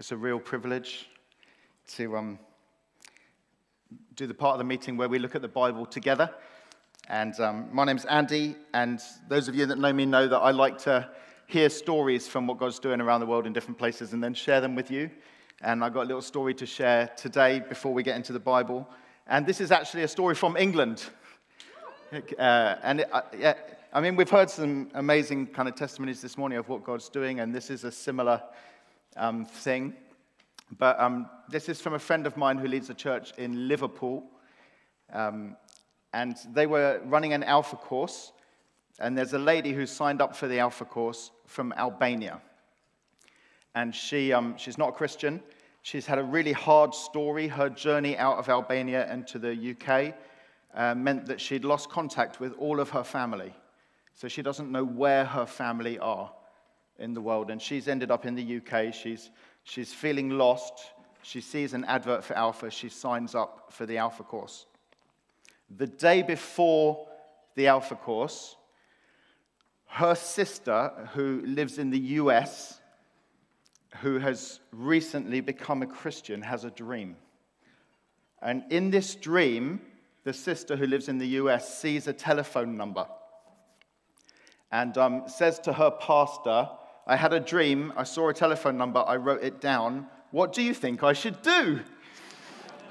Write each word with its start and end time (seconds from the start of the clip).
It's 0.00 0.12
a 0.12 0.16
real 0.16 0.40
privilege 0.40 1.10
to 1.88 2.16
um, 2.16 2.38
do 4.16 4.26
the 4.26 4.32
part 4.32 4.54
of 4.54 4.58
the 4.58 4.64
meeting 4.64 4.96
where 4.96 5.10
we 5.10 5.18
look 5.18 5.34
at 5.34 5.42
the 5.42 5.48
Bible 5.48 5.84
together. 5.84 6.30
And 7.10 7.38
um, 7.38 7.68
my 7.70 7.84
name's 7.84 8.06
Andy, 8.06 8.56
and 8.72 8.98
those 9.28 9.46
of 9.46 9.54
you 9.54 9.66
that 9.66 9.76
know 9.76 9.92
me 9.92 10.06
know 10.06 10.26
that 10.26 10.38
I 10.38 10.52
like 10.52 10.78
to 10.84 11.06
hear 11.48 11.68
stories 11.68 12.26
from 12.26 12.46
what 12.46 12.56
God's 12.56 12.78
doing 12.78 13.02
around 13.02 13.20
the 13.20 13.26
world 13.26 13.46
in 13.46 13.52
different 13.52 13.76
places 13.76 14.14
and 14.14 14.24
then 14.24 14.32
share 14.32 14.62
them 14.62 14.74
with 14.74 14.90
you. 14.90 15.10
And 15.60 15.84
I've 15.84 15.92
got 15.92 16.04
a 16.04 16.08
little 16.08 16.22
story 16.22 16.54
to 16.54 16.64
share 16.64 17.10
today 17.18 17.60
before 17.60 17.92
we 17.92 18.02
get 18.02 18.16
into 18.16 18.32
the 18.32 18.40
Bible. 18.40 18.88
And 19.26 19.44
this 19.44 19.60
is 19.60 19.70
actually 19.70 20.04
a 20.04 20.08
story 20.08 20.34
from 20.34 20.56
England. 20.56 21.04
Uh, 22.10 22.76
and 22.82 23.00
it, 23.00 23.10
uh, 23.12 23.20
yeah, 23.38 23.52
I 23.92 24.00
mean, 24.00 24.16
we've 24.16 24.30
heard 24.30 24.48
some 24.48 24.90
amazing 24.94 25.48
kind 25.48 25.68
of 25.68 25.74
testimonies 25.74 26.22
this 26.22 26.38
morning 26.38 26.56
of 26.56 26.70
what 26.70 26.84
God's 26.84 27.10
doing, 27.10 27.40
and 27.40 27.54
this 27.54 27.68
is 27.68 27.84
a 27.84 27.92
similar 27.92 28.40
um, 29.16 29.44
thing. 29.44 29.94
But 30.78 31.00
um, 31.00 31.28
this 31.48 31.68
is 31.68 31.80
from 31.80 31.94
a 31.94 31.98
friend 31.98 32.26
of 32.26 32.36
mine 32.36 32.58
who 32.58 32.68
leads 32.68 32.90
a 32.90 32.94
church 32.94 33.32
in 33.36 33.68
Liverpool. 33.68 34.24
Um, 35.12 35.56
and 36.12 36.36
they 36.52 36.66
were 36.66 37.00
running 37.04 37.32
an 37.32 37.42
Alpha 37.42 37.76
course. 37.76 38.32
And 38.98 39.16
there's 39.16 39.32
a 39.32 39.38
lady 39.38 39.72
who 39.72 39.86
signed 39.86 40.20
up 40.20 40.36
for 40.36 40.46
the 40.46 40.58
Alpha 40.58 40.84
course 40.84 41.30
from 41.46 41.72
Albania. 41.72 42.40
And 43.74 43.94
she, 43.94 44.32
um, 44.32 44.56
she's 44.56 44.78
not 44.78 44.90
a 44.90 44.92
Christian. 44.92 45.40
She's 45.82 46.06
had 46.06 46.18
a 46.18 46.22
really 46.22 46.52
hard 46.52 46.94
story. 46.94 47.48
Her 47.48 47.70
journey 47.70 48.16
out 48.16 48.38
of 48.38 48.48
Albania 48.48 49.06
and 49.08 49.26
to 49.28 49.38
the 49.38 49.74
UK 49.74 50.14
uh, 50.74 50.94
meant 50.94 51.26
that 51.26 51.40
she'd 51.40 51.64
lost 51.64 51.88
contact 51.88 52.40
with 52.40 52.52
all 52.54 52.78
of 52.78 52.90
her 52.90 53.04
family. 53.04 53.54
So 54.14 54.28
she 54.28 54.42
doesn't 54.42 54.70
know 54.70 54.84
where 54.84 55.24
her 55.24 55.46
family 55.46 55.98
are 55.98 56.30
in 57.00 57.14
the 57.14 57.20
world. 57.20 57.50
And 57.50 57.60
she's 57.60 57.88
ended 57.88 58.10
up 58.10 58.26
in 58.26 58.34
the 58.34 58.56
UK. 58.58 58.94
She's, 58.94 59.30
she's 59.64 59.92
feeling 59.92 60.30
lost. 60.30 60.74
She 61.22 61.40
sees 61.40 61.74
an 61.74 61.84
advert 61.84 62.24
for 62.24 62.34
Alpha. 62.34 62.70
She 62.70 62.88
signs 62.88 63.34
up 63.34 63.72
for 63.72 63.86
the 63.86 63.98
Alpha 63.98 64.22
course. 64.22 64.66
The 65.76 65.86
day 65.86 66.22
before 66.22 67.06
the 67.54 67.66
Alpha 67.66 67.96
course, 67.96 68.56
her 69.86 70.14
sister, 70.14 71.08
who 71.14 71.42
lives 71.44 71.78
in 71.78 71.90
the 71.90 71.98
US, 71.98 72.80
who 73.98 74.18
has 74.18 74.60
recently 74.72 75.40
become 75.40 75.82
a 75.82 75.86
Christian, 75.86 76.42
has 76.42 76.64
a 76.64 76.70
dream. 76.70 77.16
And 78.40 78.64
in 78.70 78.90
this 78.90 79.14
dream, 79.14 79.80
the 80.24 80.32
sister 80.32 80.76
who 80.76 80.86
lives 80.86 81.08
in 81.08 81.18
the 81.18 81.26
US 81.26 81.78
sees 81.78 82.06
a 82.06 82.12
telephone 82.12 82.76
number 82.76 83.06
and 84.72 84.96
um, 84.96 85.24
says 85.26 85.58
to 85.60 85.72
her 85.72 85.90
pastor, 85.90 86.68
I 87.06 87.16
had 87.16 87.32
a 87.32 87.40
dream, 87.40 87.92
I 87.96 88.04
saw 88.04 88.28
a 88.28 88.34
telephone 88.34 88.76
number, 88.76 89.04
I 89.06 89.16
wrote 89.16 89.42
it 89.42 89.60
down. 89.60 90.06
What 90.30 90.52
do 90.52 90.62
you 90.62 90.74
think 90.74 91.02
I 91.02 91.12
should 91.12 91.42
do? 91.42 91.80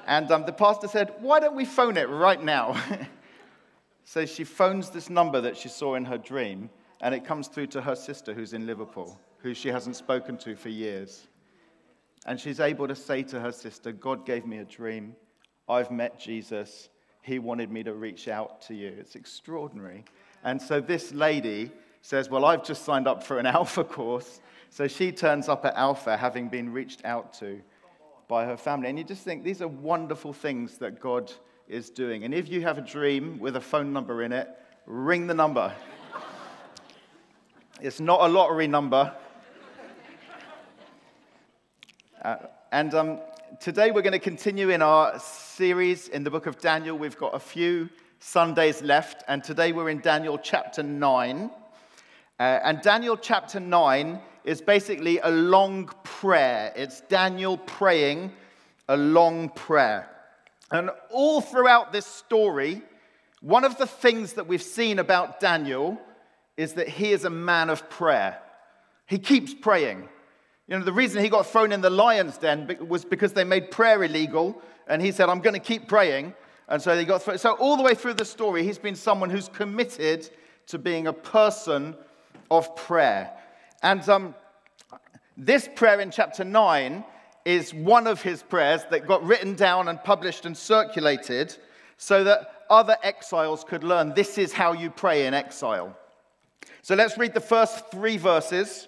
And 0.08 0.32
um, 0.32 0.46
the 0.46 0.52
pastor 0.52 0.88
said, 0.88 1.14
Why 1.20 1.40
don't 1.40 1.56
we 1.56 1.66
phone 1.66 1.96
it 1.96 2.10
right 2.10 2.44
now? 2.44 2.82
so 4.04 4.26
she 4.26 4.44
phones 4.44 4.90
this 4.90 5.10
number 5.10 5.40
that 5.42 5.56
she 5.56 5.70
saw 5.70 5.96
in 5.96 6.06
her 6.06 6.18
dream, 6.18 6.70
and 7.02 7.14
it 7.14 7.24
comes 7.24 7.48
through 7.48 7.68
to 7.68 7.82
her 7.82 7.96
sister 7.96 8.34
who's 8.34 8.54
in 8.54 8.66
Liverpool, 8.66 9.20
who 9.38 9.54
she 9.54 9.70
hasn't 9.70 9.96
spoken 9.96 10.38
to 10.40 10.56
for 10.56 10.70
years. 10.70 11.28
And 12.26 12.40
she's 12.40 12.60
able 12.60 12.88
to 12.88 12.96
say 12.96 13.23
to 13.23 13.40
her 13.40 13.52
sister, 13.52 13.92
God 13.92 14.26
gave 14.26 14.46
me 14.46 14.58
a 14.58 14.66
dream. 14.66 15.16
I've 15.70 15.92
met 15.92 16.20
Jesus. 16.20 16.90
He 17.22 17.40
wanted 17.40 17.72
me 17.72 17.84
to 17.84 17.94
reach 17.94 18.28
out 18.28 18.62
to 18.64 18.73
you. 18.73 18.94
It's 19.00 19.16
extraordinary. 19.16 20.04
And 20.44 20.62
so 20.62 20.82
this 20.82 21.14
lady 21.14 21.72
says, 22.10 22.28
Well, 22.28 22.44
I've 22.44 22.64
just 22.64 22.84
signed 22.86 23.08
up 23.08 23.24
for 23.24 23.38
an 23.38 23.46
Alpha 23.60 23.84
course. 23.84 24.42
So 24.72 24.88
she 24.88 25.12
turns 25.12 25.48
up 25.48 25.64
at 25.64 25.76
Alpha 25.76 26.18
having 26.18 26.50
been 26.50 26.74
reached 26.74 27.06
out 27.06 27.34
to 27.36 27.62
by 28.28 28.46
her 28.46 28.58
family. 28.58 28.90
And 28.90 28.98
you 28.98 29.04
just 29.04 29.24
think 29.24 29.44
these 29.44 29.62
are 29.62 29.68
wonderful 29.68 30.34
things 30.34 30.80
that 30.80 31.00
God 31.00 31.32
is 31.68 31.92
doing. 31.92 32.24
And 32.24 32.34
if 32.34 32.50
you 32.50 32.62
have 32.62 32.80
a 32.80 32.82
dream 32.82 33.38
with 33.40 33.56
a 33.56 33.62
phone 33.62 33.94
number 33.94 34.24
in 34.24 34.32
it, 34.32 34.50
ring 34.88 35.28
the 35.28 35.36
number. 35.36 35.72
it's 37.82 38.00
not 38.00 38.22
a 38.22 38.28
lottery 38.28 38.67
number. 38.67 39.14
Uh, 42.22 42.36
and 42.73 42.94
um, 42.95 43.17
today 43.62 43.92
we're 43.92 44.02
going 44.02 44.12
to 44.12 44.20
continue 44.20 44.72
in 44.72 44.82
our 44.82 45.17
series 45.20 46.10
in 46.10 46.22
the 46.26 46.30
book 46.30 46.48
of 46.48 46.60
Daniel. 46.60 46.98
We've 46.98 47.16
got 47.16 47.33
a 47.33 47.39
few 47.39 47.88
Sundays 48.20 48.82
left, 48.82 49.23
and 49.30 49.42
today 49.42 49.72
we're 49.72 49.89
in 49.89 50.02
Daniel 50.02 50.38
chapter 50.38 50.83
9. 50.83 51.50
Uh, 52.39 52.58
and 52.64 52.82
Daniel 52.82 53.17
chapter 53.17 53.60
9 53.60 54.17
is 54.45 54.61
basically 54.61 55.20
a 55.20 55.30
long 55.30 55.92
prayer. 56.04 56.72
It's 56.73 57.02
Daniel 57.02 57.58
praying 57.58 58.32
a 58.88 58.95
long 58.95 59.50
prayer. 59.50 60.10
And 60.72 60.89
all 61.11 61.42
throughout 61.42 61.92
this 61.92 62.05
story, 62.05 62.82
one 63.42 63.66
of 63.66 63.77
the 63.77 63.86
things 63.86 64.33
that 64.33 64.48
we've 64.48 64.64
seen 64.64 65.00
about 65.00 65.42
Daniel 65.42 66.00
is 66.55 66.73
that 66.73 66.88
he 66.88 67.11
is 67.11 67.26
a 67.26 67.30
man 67.30 67.70
of 67.70 67.89
prayer. 67.89 68.39
He 69.06 69.20
keeps 69.20 69.54
praying. 69.54 70.08
You 70.70 70.80
know, 70.80 70.86
the 70.86 70.94
reason 70.94 71.21
he 71.21 71.30
got 71.30 71.45
thrown 71.45 71.73
in 71.73 71.82
the 71.82 71.89
lion's 71.89 72.38
den 72.38 72.73
was 72.88 73.04
because 73.04 73.33
they 73.33 73.44
made 73.44 73.70
prayer 73.70 74.02
illegal, 74.02 74.61
and 74.88 75.02
he 75.02 75.11
said, 75.11 75.27
I'm 75.27 75.42
going 75.42 75.56
to 75.56 75.60
keep 75.60 75.89
praying. 75.89 76.33
And 76.70 76.82
so 76.82 76.95
they 76.95 77.04
got 77.04 77.23
through. 77.23 77.38
So 77.39 77.54
all 77.54 77.76
the 77.76 77.83
way 77.83 77.95
through 77.95 78.14
the 78.14 78.26
story, 78.26 78.64
he's 78.64 78.77
been 78.77 78.95
someone 78.95 79.30
who's 79.30 79.50
committed 79.50 80.30
to 80.67 80.77
being 80.77 81.08
a 81.08 81.14
person 81.14 81.95
of 82.50 82.76
prayer. 82.76 83.32
And 83.82 84.08
um, 84.10 84.36
this 85.38 85.70
prayer 85.76 86.00
in 86.00 86.12
chapter 86.12 86.44
9 86.44 87.04
is 87.45 87.73
one 87.73 88.08
of 88.08 88.22
his 88.22 88.44
prayers 88.44 88.82
that 88.92 89.08
got 89.08 89.23
written 89.23 89.56
down 89.56 89.88
and 89.88 90.04
published 90.04 90.45
and 90.45 90.56
circulated 90.56 91.56
so 91.98 92.23
that 92.23 92.66
other 92.70 92.98
exiles 93.04 93.64
could 93.64 93.84
learn 93.84 94.14
this 94.14 94.38
is 94.38 94.54
how 94.54 94.73
you 94.73 94.89
pray 94.89 95.26
in 95.26 95.34
exile. 95.34 95.98
So 96.82 96.95
let's 96.95 97.18
read 97.18 97.34
the 97.34 97.42
first 97.42 97.92
three 97.92 98.18
verses 98.18 98.88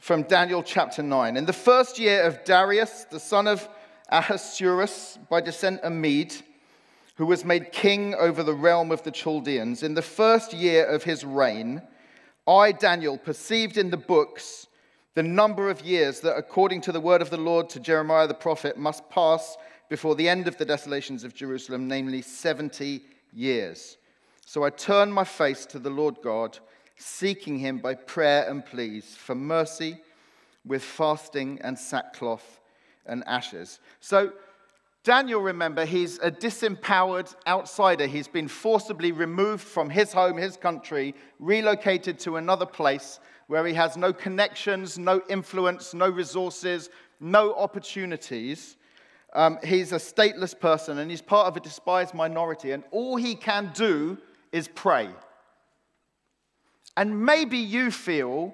from 0.00 0.22
Daniel 0.22 0.62
chapter 0.62 1.02
9. 1.02 1.36
In 1.36 1.46
the 1.46 1.52
first 1.52 1.98
year 1.98 2.22
of 2.22 2.44
Darius, 2.44 3.06
the 3.10 3.20
son 3.20 3.46
of 3.46 3.68
Ahasuerus, 4.08 5.18
by 5.28 5.40
descent 5.40 5.80
a 5.82 5.90
Mede, 5.90 6.34
who 7.16 7.26
was 7.26 7.44
made 7.44 7.72
king 7.72 8.14
over 8.14 8.42
the 8.42 8.54
realm 8.54 8.92
of 8.92 9.02
the 9.02 9.10
Chaldeans, 9.10 9.82
in 9.82 9.94
the 9.94 10.02
first 10.02 10.52
year 10.52 10.84
of 10.84 11.02
his 11.02 11.24
reign, 11.24 11.82
I, 12.46 12.72
Daniel, 12.72 13.18
perceived 13.18 13.76
in 13.76 13.90
the 13.90 13.96
books 13.96 14.66
the 15.14 15.22
number 15.22 15.70
of 15.70 15.80
years 15.80 16.20
that, 16.20 16.36
according 16.36 16.82
to 16.82 16.92
the 16.92 17.00
word 17.00 17.22
of 17.22 17.30
the 17.30 17.36
Lord 17.36 17.68
to 17.70 17.80
Jeremiah 17.80 18.26
the 18.26 18.34
prophet, 18.34 18.76
must 18.76 19.08
pass 19.10 19.56
before 19.88 20.14
the 20.14 20.28
end 20.28 20.46
of 20.46 20.58
the 20.58 20.64
desolations 20.64 21.24
of 21.24 21.34
Jerusalem, 21.34 21.88
namely 21.88 22.22
70 22.22 23.02
years. 23.32 23.96
So 24.44 24.62
I 24.62 24.70
turned 24.70 25.12
my 25.12 25.24
face 25.24 25.66
to 25.66 25.78
the 25.78 25.90
Lord 25.90 26.16
God, 26.22 26.58
seeking 26.96 27.58
him 27.58 27.78
by 27.78 27.94
prayer 27.94 28.48
and 28.48 28.64
pleas 28.64 29.16
for 29.16 29.34
mercy 29.34 30.00
with 30.64 30.82
fasting 30.82 31.60
and 31.62 31.78
sackcloth 31.78 32.60
and 33.06 33.24
ashes. 33.26 33.80
So 34.00 34.32
Daniel, 35.06 35.40
remember, 35.40 35.84
he's 35.84 36.18
a 36.18 36.32
disempowered 36.32 37.32
outsider. 37.46 38.08
He's 38.08 38.26
been 38.26 38.48
forcibly 38.48 39.12
removed 39.12 39.62
from 39.62 39.88
his 39.88 40.12
home, 40.12 40.36
his 40.36 40.56
country, 40.56 41.14
relocated 41.38 42.18
to 42.18 42.38
another 42.38 42.66
place 42.66 43.20
where 43.46 43.64
he 43.64 43.72
has 43.74 43.96
no 43.96 44.12
connections, 44.12 44.98
no 44.98 45.22
influence, 45.30 45.94
no 45.94 46.08
resources, 46.08 46.90
no 47.20 47.54
opportunities. 47.54 48.76
Um, 49.32 49.58
he's 49.62 49.92
a 49.92 50.00
stateless 50.00 50.58
person 50.58 50.98
and 50.98 51.08
he's 51.08 51.22
part 51.22 51.46
of 51.46 51.56
a 51.56 51.60
despised 51.60 52.12
minority, 52.12 52.72
and 52.72 52.82
all 52.90 53.14
he 53.14 53.36
can 53.36 53.70
do 53.76 54.18
is 54.50 54.66
pray. 54.66 55.08
And 56.96 57.24
maybe 57.24 57.58
you 57.58 57.92
feel 57.92 58.52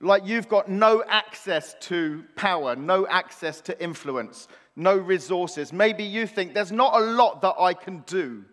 like 0.00 0.24
you've 0.24 0.48
got 0.48 0.68
no 0.68 1.02
access 1.08 1.74
to 1.80 2.24
power, 2.36 2.76
no 2.76 3.08
access 3.08 3.60
to 3.62 3.82
influence, 3.82 4.46
no 4.76 4.96
resources. 4.96 5.72
Maybe 5.72 6.04
you 6.04 6.26
think 6.26 6.54
there's 6.54 6.72
not 6.72 7.00
a 7.00 7.04
lot 7.04 7.42
that 7.42 7.54
I 7.58 7.74
can 7.74 8.00
do. 8.06 8.44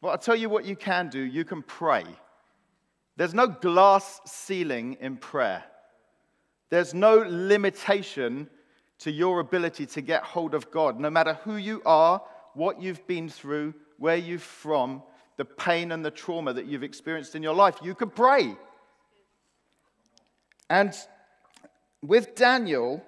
But 0.00 0.08
I'll 0.08 0.18
tell 0.18 0.36
you 0.36 0.48
what 0.48 0.64
you 0.64 0.76
can 0.76 1.08
do 1.08 1.20
you 1.20 1.44
can 1.44 1.62
pray. 1.62 2.04
There's 3.16 3.34
no 3.34 3.46
glass 3.46 4.20
ceiling 4.24 4.96
in 5.00 5.16
prayer, 5.16 5.64
there's 6.70 6.94
no 6.94 7.24
limitation 7.28 8.48
to 9.00 9.10
your 9.10 9.40
ability 9.40 9.86
to 9.86 10.00
get 10.00 10.22
hold 10.22 10.54
of 10.54 10.70
God. 10.70 11.00
No 11.00 11.10
matter 11.10 11.34
who 11.44 11.56
you 11.56 11.82
are, 11.84 12.22
what 12.54 12.80
you've 12.80 13.04
been 13.06 13.28
through, 13.28 13.74
where 13.98 14.16
you're 14.16 14.38
from, 14.38 15.02
the 15.36 15.44
pain 15.44 15.92
and 15.92 16.04
the 16.04 16.10
trauma 16.10 16.52
that 16.52 16.66
you've 16.66 16.84
experienced 16.84 17.34
in 17.34 17.42
your 17.42 17.54
life, 17.54 17.76
you 17.82 17.94
can 17.94 18.10
pray. 18.10 18.56
And 20.70 20.94
with 22.00 22.34
Daniel, 22.34 23.04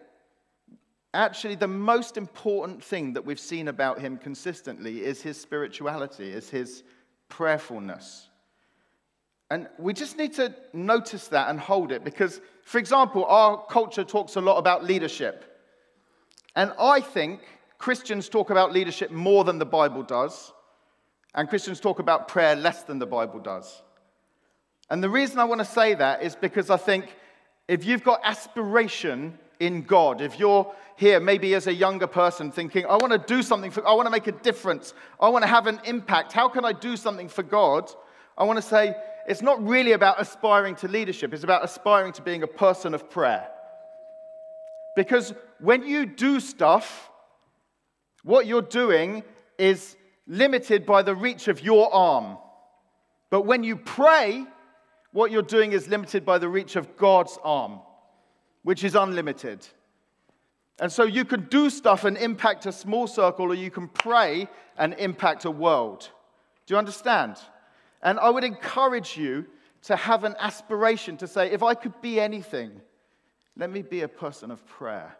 actually, 1.14 1.55
the 1.55 1.69
most 1.69 2.16
important 2.16 2.82
thing 2.82 3.12
that 3.14 3.25
we've 3.25 3.40
seen 3.40 3.69
about 3.69 4.00
him 4.00 4.19
consistently 4.19 5.05
is 5.05 5.22
his 5.22 5.40
spirituality, 5.40 6.31
is 6.31 6.50
his 6.50 6.82
prayerfulness. 7.28 8.28
And 9.50 9.69
we 9.78 9.93
just 9.93 10.19
need 10.19 10.32
to 10.34 10.55
notice 10.72 11.28
that 11.28 11.49
and 11.49 11.61
hold 11.61 11.93
it 11.93 12.02
because 12.02 12.40
for 12.64 12.78
example, 12.78 13.25
our 13.26 13.64
culture 13.66 14.05
talks 14.05 14.37
a 14.37 14.40
lot 14.40 14.56
about 14.56 14.84
leadership. 14.84 15.44
And 16.56 16.72
I 16.78 17.00
think 17.00 17.40
Christians 17.78 18.28
talk 18.28 18.50
about 18.50 18.72
leadership 18.72 19.11
more 19.11 19.44
than 19.44 19.58
the 19.58 19.66
Bible 19.66 20.02
does, 20.02 20.52
and 21.34 21.49
Christians 21.49 21.81
talk 21.81 21.99
about 21.99 22.28
prayer 22.28 22.56
less 22.56 22.82
than 22.84 22.99
the 22.99 23.06
Bible 23.06 23.40
does. 23.40 23.82
And 24.88 25.02
the 25.02 25.11
reason 25.11 25.38
I 25.38 25.44
want 25.44 25.61
to 25.61 25.64
say 25.64 25.94
that 25.94 26.22
is 26.22 26.37
because 26.37 26.70
I 26.70 26.76
think 26.76 27.14
if 27.69 27.84
you've 27.84 28.05
got 28.05 28.20
aspiration 28.22 29.38
in 29.60 29.82
God, 29.82 30.20
if 30.20 30.38
you're 30.38 30.72
here 30.96 31.20
maybe 31.20 31.54
as 31.54 31.66
a 31.66 31.74
younger 31.74 32.06
person 32.06 32.50
thinking, 32.50 32.86
I 32.86 32.96
want 32.96 33.12
to 33.12 33.18
do 33.18 33.42
something 33.42 33.70
for, 33.70 33.86
I 33.86 33.92
want 33.94 34.06
to 34.06 34.10
make 34.10 34.26
a 34.26 34.32
difference, 34.32 34.94
I 35.20 35.28
want 35.28 35.42
to 35.42 35.48
have 35.48 35.66
an 35.66 35.80
impact, 35.84 36.32
how 36.32 36.48
can 36.48 36.64
I 36.64 36.72
do 36.72 36.96
something 36.96 37.28
for 37.28 37.42
God? 37.42 37.90
I 38.38 38.44
want 38.44 38.56
to 38.56 38.62
say 38.62 38.94
it's 39.26 39.42
not 39.42 39.64
really 39.66 39.92
about 39.92 40.20
aspiring 40.20 40.76
to 40.76 40.88
leadership, 40.88 41.32
it's 41.32 41.44
about 41.44 41.64
aspiring 41.64 42.12
to 42.14 42.22
being 42.22 42.42
a 42.42 42.48
person 42.48 42.94
of 42.94 43.10
prayer. 43.10 43.48
Because 44.96 45.34
when 45.60 45.86
you 45.86 46.06
do 46.06 46.40
stuff, 46.40 47.10
what 48.22 48.46
you're 48.46 48.62
doing 48.62 49.22
is 49.58 49.96
limited 50.26 50.86
by 50.86 51.02
the 51.02 51.14
reach 51.14 51.48
of 51.48 51.60
your 51.62 51.92
arm. 51.92 52.38
But 53.30 53.42
when 53.42 53.64
you 53.64 53.76
pray, 53.76 54.46
what 55.12 55.30
you're 55.30 55.42
doing 55.42 55.72
is 55.72 55.88
limited 55.88 56.24
by 56.24 56.38
the 56.38 56.48
reach 56.48 56.76
of 56.76 56.96
God's 56.96 57.38
arm, 57.42 57.80
which 58.64 58.82
is 58.82 58.96
unlimited. 58.96 59.64
And 60.81 60.90
so 60.90 61.05
you 61.05 61.25
can 61.25 61.44
do 61.44 61.70
stuff 61.70 62.05
and 62.05 62.16
impact 62.16 62.66
a 62.66 62.72
small 62.72 63.06
circle, 63.06 63.46
or 63.46 63.55
you 63.55 63.70
can 63.70 63.87
pray 63.87 64.49
and 64.76 64.94
impact 64.99 65.44
a 65.44 65.50
world. 65.50 66.11
Do 66.66 66.75
you 66.75 66.78
understand? 66.78 67.37
And 68.02 68.19
I 68.19 68.28
would 68.31 68.43
encourage 68.43 69.16
you 69.16 69.46
to 69.82 69.94
have 69.94 70.25
an 70.25 70.34
aspiration 70.40 71.16
to 71.19 71.28
say, 71.28 71.52
if 71.52 71.62
I 71.62 71.75
could 71.75 72.00
be 72.00 72.19
anything, 72.19 72.81
let 73.56 73.70
me 73.70 73.82
be 73.82 74.00
a 74.00 74.08
person 74.08 74.50
of 74.50 74.66
prayer. 74.66 75.16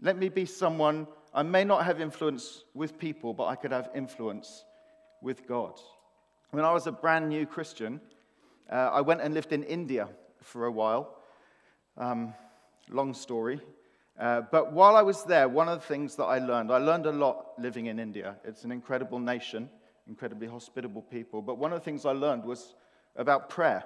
Let 0.00 0.16
me 0.16 0.28
be 0.28 0.46
someone, 0.46 1.06
I 1.34 1.42
may 1.42 1.64
not 1.64 1.84
have 1.84 2.00
influence 2.00 2.64
with 2.72 2.98
people, 2.98 3.34
but 3.34 3.46
I 3.46 3.56
could 3.56 3.72
have 3.72 3.90
influence 3.94 4.64
with 5.20 5.46
God. 5.46 5.78
When 6.50 6.64
I 6.64 6.72
was 6.72 6.86
a 6.86 6.92
brand 6.92 7.28
new 7.28 7.46
Christian, 7.46 8.00
uh, 8.70 8.90
I 8.92 9.00
went 9.00 9.20
and 9.20 9.34
lived 9.34 9.52
in 9.52 9.62
India 9.64 10.08
for 10.40 10.66
a 10.66 10.72
while. 10.72 11.16
Um, 11.96 12.34
long 12.88 13.14
story. 13.14 13.60
Uh, 14.18 14.42
but 14.50 14.72
while 14.72 14.96
I 14.96 15.02
was 15.02 15.24
there, 15.24 15.48
one 15.48 15.68
of 15.68 15.80
the 15.80 15.86
things 15.86 16.16
that 16.16 16.24
I 16.24 16.38
learned, 16.38 16.70
I 16.70 16.78
learned 16.78 17.06
a 17.06 17.12
lot 17.12 17.52
living 17.58 17.86
in 17.86 17.98
India. 17.98 18.36
It's 18.44 18.64
an 18.64 18.72
incredible 18.72 19.18
nation 19.18 19.70
incredibly 20.08 20.46
hospitable 20.46 21.02
people. 21.02 21.42
But 21.42 21.58
one 21.58 21.72
of 21.72 21.80
the 21.80 21.84
things 21.84 22.04
I 22.04 22.12
learned 22.12 22.44
was 22.44 22.74
about 23.16 23.50
prayer. 23.50 23.84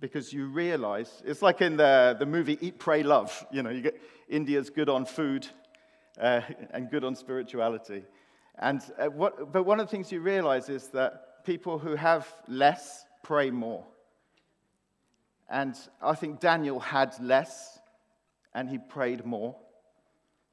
Because 0.00 0.32
you 0.32 0.46
realize, 0.46 1.22
it's 1.24 1.42
like 1.42 1.60
in 1.60 1.76
the, 1.76 2.16
the 2.18 2.26
movie 2.26 2.56
Eat, 2.60 2.78
Pray, 2.78 3.02
Love. 3.02 3.46
You 3.50 3.62
know, 3.62 3.70
you 3.70 3.80
get 3.80 4.00
India's 4.28 4.70
good 4.70 4.88
on 4.88 5.04
food 5.04 5.46
uh, 6.20 6.40
and 6.70 6.88
good 6.88 7.04
on 7.04 7.16
spirituality. 7.16 8.04
And 8.58 8.80
uh, 8.98 9.06
what, 9.06 9.52
but 9.52 9.64
one 9.64 9.80
of 9.80 9.86
the 9.86 9.90
things 9.90 10.12
you 10.12 10.20
realize 10.20 10.68
is 10.68 10.88
that 10.88 11.44
people 11.44 11.78
who 11.78 11.96
have 11.96 12.32
less 12.46 13.06
pray 13.22 13.50
more. 13.50 13.84
And 15.48 15.74
I 16.02 16.14
think 16.14 16.40
Daniel 16.40 16.80
had 16.80 17.14
less 17.20 17.78
and 18.54 18.68
he 18.68 18.78
prayed 18.78 19.24
more. 19.24 19.56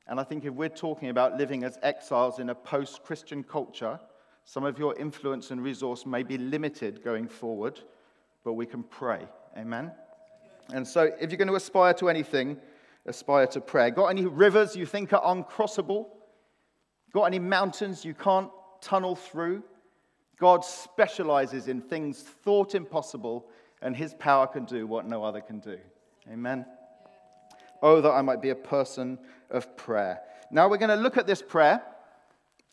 And 0.07 0.19
I 0.19 0.24
think 0.24 0.45
if 0.45 0.53
we're 0.53 0.69
talking 0.69 1.09
about 1.09 1.38
living 1.38 1.63
as 1.63 1.80
exiles 1.81 2.39
in 2.39 2.50
a 2.50 2.56
post 2.56 3.03
Christian 3.03 3.44
culture, 3.44 4.00
some 4.44 4.63
of 4.63 4.77
your 4.77 4.95
influence 4.97 5.50
and 5.50 5.62
resource 5.62 6.06
may 6.06 6.21
be 6.21 6.38
limited 6.38 7.03
going 7.03 7.27
forward, 7.27 7.80
but 8.44 8.53
we 8.53 8.68
can 8.68 8.83
pray. 8.83 9.27
Amen? 9.57 9.92
And 10.71 10.88
so, 10.88 11.12
if 11.19 11.31
you're 11.31 11.38
going 11.38 11.47
to 11.47 11.56
aspire 11.56 11.94
to 11.95 12.09
anything, 12.09 12.57
aspire 13.06 13.47
to 13.47 13.62
prayer. 13.62 13.89
Got 13.89 14.07
any 14.07 14.25
rivers 14.25 14.75
you 14.75 14.86
think 14.86 15.13
are 15.13 15.21
uncrossable? 15.21 16.07
Got 17.12 17.24
any 17.25 17.39
mountains 17.39 18.06
you 18.06 18.13
can't 18.13 18.50
tunnel 18.81 19.15
through? 19.15 19.63
God 20.39 20.65
specializes 20.65 21.68
in 21.68 21.81
things 21.81 22.21
thought 22.21 22.75
impossible, 22.75 23.47
and 23.86 23.96
his 23.96 24.16
power 24.16 24.48
can 24.48 24.66
do 24.66 24.88
what 24.88 25.06
no 25.06 25.24
other 25.24 25.40
can 25.40 25.60
do. 25.60 25.78
Amen? 26.28 26.66
Oh, 27.84 28.02
that 28.02 28.10
I 28.10 28.24
might 28.24 28.42
be 28.42 28.50
a 28.50 28.56
person 28.56 29.20
of 29.52 29.78
prayer. 29.78 30.22
Now 30.50 30.68
we're 30.68 30.78
going 30.78 30.90
to 30.90 30.96
look 30.96 31.18
at 31.18 31.28
this 31.28 31.44
prayer, 31.44 31.84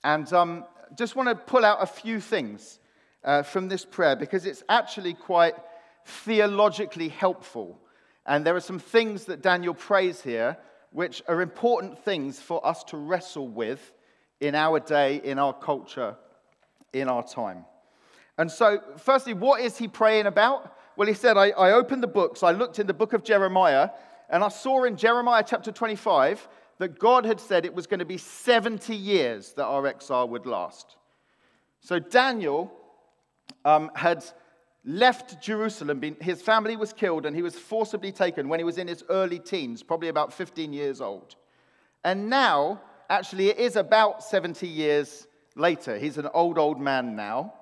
and 0.02 0.32
um, 0.32 0.64
just 0.96 1.14
want 1.14 1.28
to 1.28 1.34
pull 1.34 1.66
out 1.66 1.82
a 1.82 1.86
few 1.86 2.18
things 2.18 2.78
uh, 3.24 3.42
from 3.42 3.68
this 3.68 3.84
prayer 3.84 4.16
because 4.16 4.46
it's 4.46 4.62
actually 4.70 5.12
quite 5.12 5.54
theologically 6.06 7.10
helpful. 7.10 7.78
And 8.24 8.46
there 8.46 8.56
are 8.56 8.60
some 8.60 8.78
things 8.78 9.26
that 9.26 9.42
Daniel 9.42 9.74
prays 9.74 10.22
here 10.22 10.56
which 10.92 11.22
are 11.28 11.42
important 11.42 12.02
things 12.02 12.40
for 12.40 12.66
us 12.66 12.84
to 12.84 12.96
wrestle 12.96 13.48
with 13.48 13.92
in 14.40 14.54
our 14.54 14.80
day, 14.80 15.20
in 15.22 15.38
our 15.38 15.52
culture, 15.52 16.16
in 16.94 17.08
our 17.08 17.22
time. 17.22 17.66
And 18.38 18.50
so, 18.50 18.80
firstly, 18.96 19.34
what 19.34 19.60
is 19.60 19.76
he 19.76 19.88
praying 19.88 20.24
about? 20.24 20.74
Well, 20.96 21.08
he 21.08 21.14
said, 21.14 21.36
I, 21.36 21.50
I 21.50 21.72
opened 21.72 22.02
the 22.02 22.08
books, 22.08 22.42
I 22.42 22.50
looked 22.50 22.78
in 22.78 22.86
the 22.86 22.94
book 22.94 23.12
of 23.12 23.24
Jeremiah, 23.24 23.90
and 24.28 24.42
I 24.42 24.48
saw 24.48 24.84
in 24.84 24.96
Jeremiah 24.96 25.44
chapter 25.46 25.72
25 25.72 26.48
that 26.78 26.98
God 26.98 27.24
had 27.24 27.40
said 27.40 27.64
it 27.64 27.74
was 27.74 27.86
going 27.86 28.00
to 28.00 28.04
be 28.04 28.18
70 28.18 28.94
years 28.94 29.52
that 29.52 29.64
our 29.64 29.86
exile 29.86 30.28
would 30.28 30.46
last. 30.46 30.96
So 31.80 31.98
Daniel 31.98 32.72
um, 33.64 33.90
had 33.94 34.24
left 34.84 35.42
Jerusalem. 35.42 36.16
His 36.20 36.42
family 36.42 36.76
was 36.76 36.92
killed 36.92 37.26
and 37.26 37.36
he 37.36 37.42
was 37.42 37.54
forcibly 37.54 38.12
taken 38.12 38.48
when 38.48 38.58
he 38.58 38.64
was 38.64 38.78
in 38.78 38.88
his 38.88 39.04
early 39.08 39.38
teens, 39.38 39.82
probably 39.82 40.08
about 40.08 40.32
15 40.32 40.72
years 40.72 41.00
old. 41.00 41.36
And 42.04 42.28
now, 42.28 42.80
actually, 43.08 43.48
it 43.48 43.58
is 43.58 43.76
about 43.76 44.24
70 44.24 44.66
years 44.66 45.26
later. 45.54 45.98
He's 45.98 46.18
an 46.18 46.28
old, 46.34 46.58
old 46.58 46.80
man 46.80 47.14
now. 47.14 47.54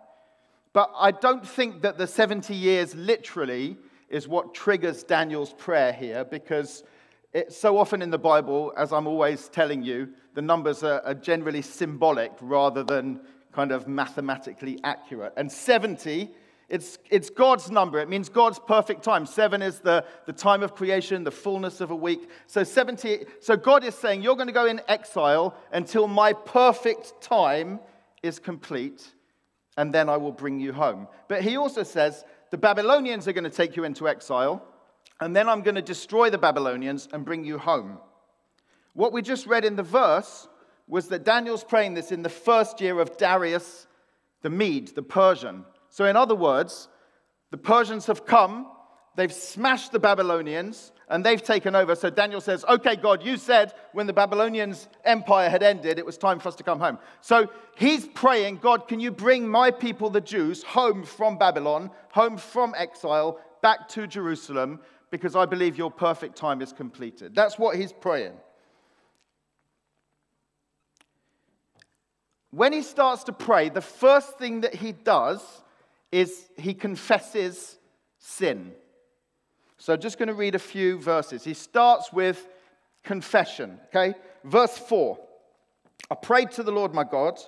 But 0.73 0.93
I 0.97 1.11
don't 1.11 1.47
think 1.47 1.83
that 1.83 1.99
the 1.99 2.07
70 2.07 2.55
years 2.55 2.95
literally 2.95 3.77
is 4.09 4.29
what 4.29 4.55
triggers 4.55 5.03
Daniel's 5.03 5.53
prayer 5.55 5.93
here 5.93 6.25
because 6.25 6.85
it, 7.33 7.53
so 7.53 7.79
often 7.79 8.03
in 8.03 8.11
the 8.11 8.19
Bible, 8.19 8.73
as 8.77 8.93
I'm 8.93 9.07
always 9.07 9.49
telling 9.49 9.83
you, 9.83 10.09
the 10.35 10.43
numbers 10.43 10.83
are, 10.83 11.01
are 11.05 11.15
generally 11.15 11.63
symbolic 11.63 12.33
rather 12.41 12.83
than 12.83 13.21
kind 13.53 13.73
of 13.73 13.89
mathematically 13.89 14.79
accurate. 14.85 15.33
And 15.37 15.51
70 15.51 16.31
it's, 16.71 16.99
it's, 17.11 17.31
God's 17.31 17.69
number. 17.69 17.99
It 17.99 18.09
means 18.09 18.29
God's 18.29 18.61
perfect 18.61 19.03
time. 19.03 19.27
Seven 19.27 19.61
is 19.61 19.81
the, 19.81 20.05
the 20.27 20.33
time 20.33 20.63
of 20.63 20.77
creation, 20.77 21.25
the 21.25 21.31
fullness 21.33 21.81
of 21.81 21.91
a 21.91 21.97
week. 21.97 22.31
So 22.47 22.63
70, 22.63 23.25
so 23.41 23.57
God 23.57 23.83
is 23.83 23.97
saying, 23.97 24.23
You're 24.23 24.37
going 24.37 24.47
to 24.47 24.53
go 24.53 24.67
in 24.67 24.81
exile 24.87 25.57
until 25.73 26.07
my 26.07 26.33
perfect 26.33 27.21
time 27.21 27.81
is 28.23 28.39
complete, 28.39 29.13
and 29.77 29.95
then 29.95 30.09
I 30.09 30.17
will 30.17 30.33
bring 30.33 30.61
you 30.61 30.73
home. 30.73 31.09
But 31.29 31.43
he 31.43 31.57
also 31.57 31.83
says, 31.83 32.25
The 32.51 32.59
Babylonians 32.59 33.29
are 33.29 33.33
going 33.33 33.45
to 33.45 33.51
take 33.51 33.77
you 33.77 33.85
into 33.85 34.09
exile, 34.09 34.65
and 35.21 35.35
then 35.35 35.49
I'm 35.49 35.63
going 35.63 35.75
to 35.75 35.83
destroy 35.83 36.31
the 36.31 36.39
Babylonians 36.39 37.09
and 37.13 37.25
bring 37.25 37.45
you 37.45 37.59
home. 37.59 37.99
What 38.95 39.13
we 39.13 39.23
just 39.23 39.47
read 39.47 39.65
in 39.65 39.77
the 39.77 39.83
verse 39.83 40.49
was 40.89 41.09
that 41.09 41.25
Daniel's 41.25 41.63
praying 41.63 41.95
this 41.95 42.11
in 42.11 42.23
the 42.23 42.29
first 42.29 42.81
year 42.81 43.01
of 43.01 43.17
Darius 43.17 43.87
the 44.43 44.51
Mede, 44.51 44.89
the 44.95 45.03
Persian. 45.03 45.65
So, 45.89 46.05
in 46.07 46.17
other 46.17 46.35
words, 46.35 46.89
the 47.51 47.59
Persians 47.59 48.07
have 48.07 48.25
come, 48.25 48.67
they've 49.21 49.33
smashed 49.33 49.93
the 49.93 49.99
Babylonians, 49.99 50.93
and 51.11 51.25
they've 51.25 51.43
taken 51.43 51.75
over. 51.75 51.95
So 51.95 52.09
Daniel 52.09 52.41
says, 52.41 52.65
Okay, 52.69 52.97
God, 52.97 53.23
you 53.23 53.37
said 53.37 53.75
when 53.93 54.07
the 54.07 54.13
Babylonians' 54.13 54.89
empire 55.05 55.51
had 55.51 55.63
ended, 55.63 55.99
it 55.99 56.07
was 56.07 56.17
time 56.17 56.39
for 56.39 56.49
us 56.49 56.55
to 56.57 56.63
come 56.63 56.81
home. 56.81 56.99
So 57.21 57.51
he's 57.77 58.07
praying, 58.07 58.59
God, 58.59 58.89
can 58.89 59.01
you 59.01 59.11
bring 59.11 59.47
my 59.47 59.71
people, 59.71 60.09
the 60.09 60.21
Jews, 60.21 60.63
home 60.63 61.05
from 61.05 61.37
Babylon, 61.37 61.91
home 62.13 62.39
from 62.39 62.75
exile, 62.77 63.41
back 63.61 63.89
to 63.91 64.07
Jerusalem, 64.07 64.81
because 65.11 65.37
I 65.37 65.45
believe 65.45 65.77
your 65.77 65.91
perfect 65.91 66.37
time 66.37 66.63
is 66.63 66.73
completed. 66.73 67.35
That's 67.35 67.59
what 67.59 67.77
he's 67.77 67.93
praying. 67.93 68.35
When 72.53 72.73
he 72.73 72.83
starts 72.83 73.25
to 73.25 73.33
pray, 73.33 73.69
the 73.69 73.81
first 73.81 74.39
thing 74.39 74.63
that 74.63 74.75
he 74.75 74.93
does 74.93 75.43
is 76.11 76.49
he 76.57 76.75
confesses 76.75 77.79
sin. 78.19 78.73
So 79.81 79.97
just 79.97 80.19
going 80.19 80.29
to 80.29 80.35
read 80.35 80.55
a 80.55 80.59
few 80.59 80.99
verses. 80.99 81.43
He 81.43 81.55
starts 81.55 82.13
with 82.13 82.47
confession, 83.03 83.81
okay? 83.87 84.15
Verse 84.45 84.77
4 84.77 85.19
I 86.11 86.15
prayed 86.17 86.51
to 86.53 86.63
the 86.63 86.71
Lord 86.71 86.93
my 86.93 87.03
God, 87.03 87.41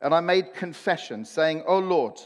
and 0.00 0.14
I 0.14 0.20
made 0.20 0.54
confession, 0.54 1.22
saying, 1.24 1.64
O 1.66 1.78
Lord, 1.78 2.18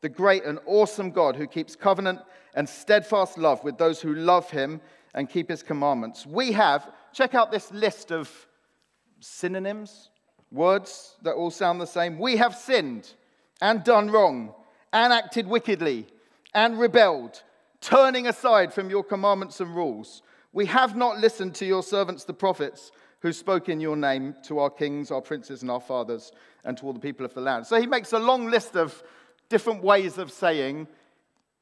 the 0.00 0.08
great 0.08 0.44
and 0.44 0.58
awesome 0.66 1.12
God 1.12 1.36
who 1.36 1.46
keeps 1.46 1.76
covenant 1.76 2.18
and 2.54 2.68
steadfast 2.68 3.38
love 3.38 3.62
with 3.62 3.78
those 3.78 4.00
who 4.00 4.12
love 4.12 4.50
him 4.50 4.80
and 5.14 5.30
keep 5.30 5.50
his 5.50 5.62
commandments. 5.62 6.26
We 6.26 6.50
have, 6.52 6.90
check 7.12 7.36
out 7.36 7.52
this 7.52 7.70
list 7.70 8.10
of 8.10 8.28
synonyms, 9.20 10.10
words 10.50 11.14
that 11.22 11.34
all 11.34 11.52
sound 11.52 11.80
the 11.80 11.86
same. 11.86 12.18
We 12.18 12.38
have 12.38 12.56
sinned 12.56 13.12
and 13.60 13.84
done 13.84 14.10
wrong 14.10 14.52
and 14.92 15.12
acted 15.12 15.46
wickedly 15.46 16.08
and 16.54 16.80
rebelled 16.80 17.42
turning 17.86 18.26
aside 18.26 18.74
from 18.74 18.90
your 18.90 19.04
commandments 19.04 19.60
and 19.60 19.74
rules. 19.74 20.22
We 20.52 20.66
have 20.66 20.96
not 20.96 21.18
listened 21.18 21.54
to 21.56 21.64
your 21.64 21.84
servants, 21.84 22.24
the 22.24 22.34
prophets, 22.34 22.90
who 23.20 23.32
spoke 23.32 23.68
in 23.68 23.78
your 23.78 23.96
name 23.96 24.34
to 24.44 24.58
our 24.58 24.70
kings, 24.70 25.12
our 25.12 25.20
princes, 25.20 25.62
and 25.62 25.70
our 25.70 25.80
fathers, 25.80 26.32
and 26.64 26.76
to 26.76 26.84
all 26.84 26.92
the 26.92 26.98
people 26.98 27.24
of 27.24 27.32
the 27.32 27.40
land. 27.40 27.64
So 27.64 27.80
he 27.80 27.86
makes 27.86 28.12
a 28.12 28.18
long 28.18 28.50
list 28.50 28.74
of 28.76 29.04
different 29.48 29.84
ways 29.84 30.18
of 30.18 30.32
saying, 30.32 30.88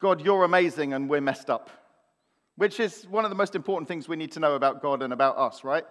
God, 0.00 0.24
you're 0.24 0.44
amazing 0.44 0.94
and 0.94 1.10
we're 1.10 1.20
messed 1.20 1.50
up, 1.50 1.68
which 2.56 2.80
is 2.80 3.06
one 3.10 3.24
of 3.24 3.30
the 3.30 3.36
most 3.36 3.54
important 3.54 3.86
things 3.86 4.08
we 4.08 4.16
need 4.16 4.32
to 4.32 4.40
know 4.40 4.54
about 4.54 4.80
God 4.80 5.02
and 5.02 5.12
about 5.12 5.36
us, 5.36 5.62
right? 5.62 5.84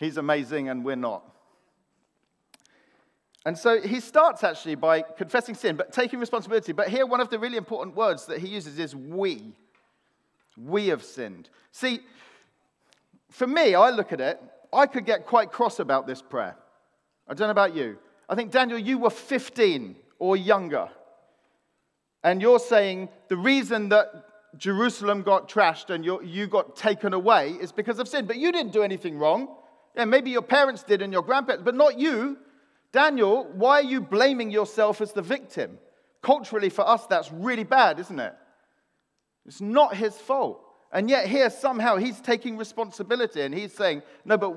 He's 0.00 0.16
amazing 0.16 0.70
and 0.70 0.84
we're 0.84 0.96
not. 0.96 1.22
And 3.46 3.56
so 3.56 3.80
he 3.80 4.00
starts 4.00 4.42
actually 4.42 4.74
by 4.74 5.02
confessing 5.02 5.54
sin, 5.54 5.76
but 5.76 5.92
taking 5.92 6.18
responsibility. 6.18 6.72
But 6.72 6.88
here, 6.88 7.06
one 7.06 7.20
of 7.20 7.30
the 7.30 7.38
really 7.38 7.56
important 7.56 7.94
words 7.94 8.26
that 8.26 8.40
he 8.40 8.48
uses 8.48 8.76
is 8.80 8.94
we. 8.94 9.52
We 10.56 10.88
have 10.88 11.04
sinned. 11.04 11.48
See, 11.70 12.00
for 13.30 13.46
me, 13.46 13.76
I 13.76 13.90
look 13.90 14.12
at 14.12 14.20
it, 14.20 14.42
I 14.72 14.86
could 14.86 15.06
get 15.06 15.26
quite 15.26 15.52
cross 15.52 15.78
about 15.78 16.08
this 16.08 16.20
prayer. 16.20 16.56
I 17.28 17.34
don't 17.34 17.46
know 17.46 17.52
about 17.52 17.76
you. 17.76 17.98
I 18.28 18.34
think, 18.34 18.50
Daniel, 18.50 18.80
you 18.80 18.98
were 18.98 19.10
15 19.10 19.94
or 20.18 20.36
younger. 20.36 20.88
And 22.24 22.42
you're 22.42 22.58
saying 22.58 23.10
the 23.28 23.36
reason 23.36 23.90
that 23.90 24.24
Jerusalem 24.56 25.22
got 25.22 25.48
trashed 25.48 25.90
and 25.90 26.04
you 26.04 26.48
got 26.48 26.74
taken 26.74 27.12
away 27.12 27.50
is 27.52 27.70
because 27.70 28.00
of 28.00 28.08
sin. 28.08 28.26
But 28.26 28.38
you 28.38 28.50
didn't 28.50 28.72
do 28.72 28.82
anything 28.82 29.18
wrong. 29.18 29.54
Yeah, 29.94 30.04
maybe 30.06 30.30
your 30.30 30.42
parents 30.42 30.82
did 30.82 31.00
and 31.00 31.12
your 31.12 31.22
grandparents, 31.22 31.64
but 31.64 31.76
not 31.76 31.96
you. 31.96 32.38
Daniel, 32.96 33.46
why 33.52 33.80
are 33.80 33.82
you 33.82 34.00
blaming 34.00 34.50
yourself 34.50 35.02
as 35.02 35.12
the 35.12 35.20
victim? 35.20 35.78
Culturally, 36.22 36.70
for 36.70 36.88
us, 36.88 37.04
that's 37.04 37.30
really 37.30 37.62
bad, 37.62 38.00
isn't 38.00 38.18
it? 38.18 38.34
It's 39.44 39.60
not 39.60 39.94
his 39.94 40.16
fault. 40.16 40.62
And 40.90 41.10
yet, 41.10 41.26
here, 41.26 41.50
somehow, 41.50 41.98
he's 41.98 42.22
taking 42.22 42.56
responsibility 42.56 43.42
and 43.42 43.54
he's 43.54 43.74
saying, 43.74 44.00
No, 44.24 44.38
but 44.38 44.56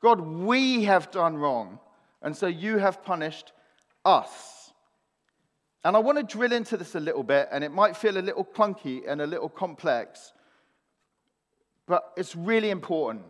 God, 0.00 0.20
we 0.20 0.82
have 0.82 1.12
done 1.12 1.36
wrong. 1.36 1.78
And 2.22 2.36
so 2.36 2.48
you 2.48 2.78
have 2.78 3.04
punished 3.04 3.52
us. 4.04 4.72
And 5.84 5.94
I 5.94 6.00
want 6.00 6.18
to 6.18 6.24
drill 6.24 6.52
into 6.52 6.76
this 6.76 6.96
a 6.96 7.00
little 7.00 7.22
bit, 7.22 7.48
and 7.52 7.62
it 7.62 7.70
might 7.70 7.96
feel 7.96 8.18
a 8.18 8.26
little 8.28 8.44
clunky 8.44 9.02
and 9.06 9.20
a 9.20 9.26
little 9.28 9.48
complex, 9.48 10.32
but 11.86 12.12
it's 12.16 12.34
really 12.34 12.70
important 12.70 13.26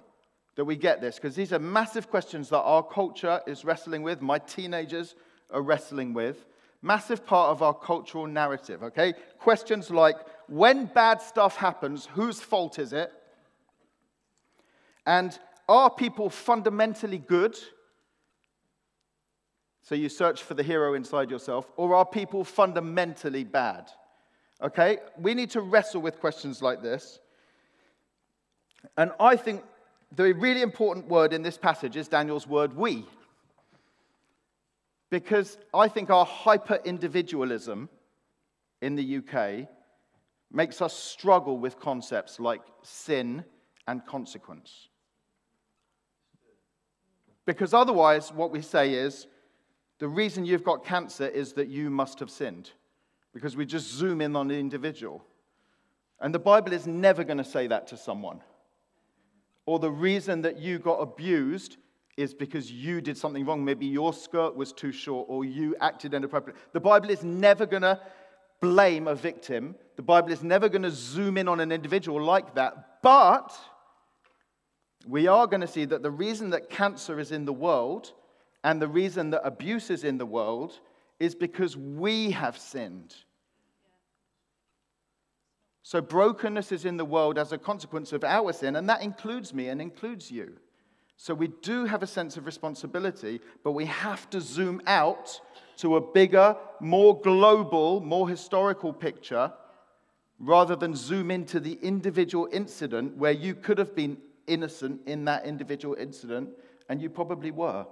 that 0.56 0.64
we 0.64 0.74
get 0.74 1.00
this 1.00 1.16
because 1.16 1.36
these 1.36 1.52
are 1.52 1.58
massive 1.58 2.10
questions 2.10 2.48
that 2.48 2.60
our 2.60 2.82
culture 2.82 3.40
is 3.46 3.64
wrestling 3.64 4.02
with, 4.02 4.20
my 4.20 4.38
teenagers 4.38 5.14
are 5.50 5.62
wrestling 5.62 6.12
with. 6.12 6.44
Massive 6.82 7.24
part 7.24 7.50
of 7.50 7.62
our 7.62 7.74
cultural 7.74 8.26
narrative, 8.26 8.82
okay? 8.82 9.14
Questions 9.38 9.90
like 9.90 10.16
when 10.46 10.86
bad 10.86 11.22
stuff 11.22 11.56
happens, 11.56 12.06
whose 12.06 12.40
fault 12.40 12.78
is 12.78 12.92
it? 12.92 13.12
And 15.06 15.36
are 15.68 15.90
people 15.90 16.30
fundamentally 16.30 17.18
good? 17.18 17.56
So 19.82 19.94
you 19.94 20.08
search 20.08 20.42
for 20.42 20.54
the 20.54 20.62
hero 20.62 20.94
inside 20.94 21.30
yourself, 21.30 21.70
or 21.76 21.94
are 21.94 22.04
people 22.04 22.44
fundamentally 22.44 23.44
bad? 23.44 23.90
Okay? 24.62 24.98
We 25.18 25.34
need 25.34 25.50
to 25.50 25.60
wrestle 25.60 26.02
with 26.02 26.20
questions 26.20 26.62
like 26.62 26.82
this. 26.82 27.18
And 28.96 29.12
I 29.18 29.36
think 29.36 29.62
the 30.14 30.32
really 30.34 30.62
important 30.62 31.08
word 31.08 31.32
in 31.32 31.42
this 31.42 31.58
passage 31.58 31.96
is 31.96 32.08
Daniel's 32.08 32.46
word 32.46 32.74
we. 32.74 33.04
Because 35.10 35.58
I 35.74 35.88
think 35.88 36.10
our 36.10 36.24
hyper 36.24 36.80
individualism 36.84 37.88
in 38.82 38.96
the 38.96 39.18
UK 39.18 39.68
makes 40.52 40.80
us 40.80 40.94
struggle 40.94 41.58
with 41.58 41.78
concepts 41.78 42.38
like 42.38 42.60
sin 42.82 43.44
and 43.88 44.04
consequence. 44.06 44.88
Because 47.44 47.72
otherwise, 47.72 48.32
what 48.32 48.50
we 48.50 48.60
say 48.60 48.94
is 48.94 49.26
the 49.98 50.08
reason 50.08 50.44
you've 50.44 50.64
got 50.64 50.84
cancer 50.84 51.26
is 51.26 51.52
that 51.54 51.68
you 51.68 51.90
must 51.90 52.18
have 52.20 52.30
sinned. 52.30 52.70
Because 53.32 53.56
we 53.56 53.66
just 53.66 53.92
zoom 53.92 54.20
in 54.20 54.34
on 54.34 54.48
the 54.48 54.58
individual. 54.58 55.24
And 56.20 56.34
the 56.34 56.38
Bible 56.38 56.72
is 56.72 56.86
never 56.86 57.22
going 57.22 57.38
to 57.38 57.44
say 57.44 57.66
that 57.66 57.86
to 57.88 57.96
someone 57.96 58.40
or 59.66 59.78
the 59.78 59.90
reason 59.90 60.42
that 60.42 60.58
you 60.58 60.78
got 60.78 60.96
abused 61.00 61.76
is 62.16 62.32
because 62.32 62.72
you 62.72 63.00
did 63.00 63.18
something 63.18 63.44
wrong. 63.44 63.64
Maybe 63.64 63.86
your 63.86 64.12
skirt 64.12 64.56
was 64.56 64.72
too 64.72 64.92
short 64.92 65.26
or 65.28 65.44
you 65.44 65.76
acted 65.80 66.14
inappropriately. 66.14 66.62
The 66.72 66.80
Bible 66.80 67.10
is 67.10 67.22
never 67.22 67.66
going 67.66 67.82
to 67.82 68.00
blame 68.60 69.06
a 69.06 69.14
victim. 69.14 69.74
The 69.96 70.02
Bible 70.02 70.32
is 70.32 70.42
never 70.42 70.68
going 70.68 70.82
to 70.82 70.90
zoom 70.90 71.36
in 71.36 71.48
on 71.48 71.60
an 71.60 71.72
individual 71.72 72.22
like 72.22 72.54
that. 72.54 73.02
But 73.02 73.52
we 75.06 75.26
are 75.26 75.46
going 75.46 75.60
to 75.60 75.66
see 75.66 75.84
that 75.84 76.02
the 76.02 76.10
reason 76.10 76.50
that 76.50 76.70
cancer 76.70 77.20
is 77.20 77.32
in 77.32 77.44
the 77.44 77.52
world 77.52 78.12
and 78.64 78.80
the 78.80 78.88
reason 78.88 79.30
that 79.30 79.46
abuse 79.46 79.90
is 79.90 80.04
in 80.04 80.16
the 80.16 80.26
world 80.26 80.80
is 81.20 81.34
because 81.34 81.76
we 81.76 82.30
have 82.30 82.56
sinned. 82.56 83.14
So, 85.86 86.00
brokenness 86.00 86.72
is 86.72 86.84
in 86.84 86.96
the 86.96 87.04
world 87.04 87.38
as 87.38 87.52
a 87.52 87.58
consequence 87.58 88.12
of 88.12 88.24
our 88.24 88.52
sin, 88.52 88.74
and 88.74 88.88
that 88.88 89.02
includes 89.02 89.54
me 89.54 89.68
and 89.68 89.80
includes 89.80 90.32
you. 90.32 90.56
So, 91.16 91.32
we 91.32 91.46
do 91.46 91.84
have 91.84 92.02
a 92.02 92.08
sense 92.08 92.36
of 92.36 92.44
responsibility, 92.44 93.40
but 93.62 93.70
we 93.70 93.84
have 93.84 94.28
to 94.30 94.40
zoom 94.40 94.82
out 94.88 95.40
to 95.76 95.94
a 95.94 96.00
bigger, 96.00 96.56
more 96.80 97.20
global, 97.20 98.00
more 98.00 98.28
historical 98.28 98.92
picture 98.92 99.52
rather 100.40 100.74
than 100.74 100.96
zoom 100.96 101.30
into 101.30 101.60
the 101.60 101.78
individual 101.80 102.48
incident 102.50 103.16
where 103.16 103.30
you 103.30 103.54
could 103.54 103.78
have 103.78 103.94
been 103.94 104.18
innocent 104.48 105.02
in 105.06 105.24
that 105.26 105.46
individual 105.46 105.94
incident, 105.94 106.48
and 106.88 107.00
you 107.00 107.08
probably 107.08 107.52
were. 107.52 107.86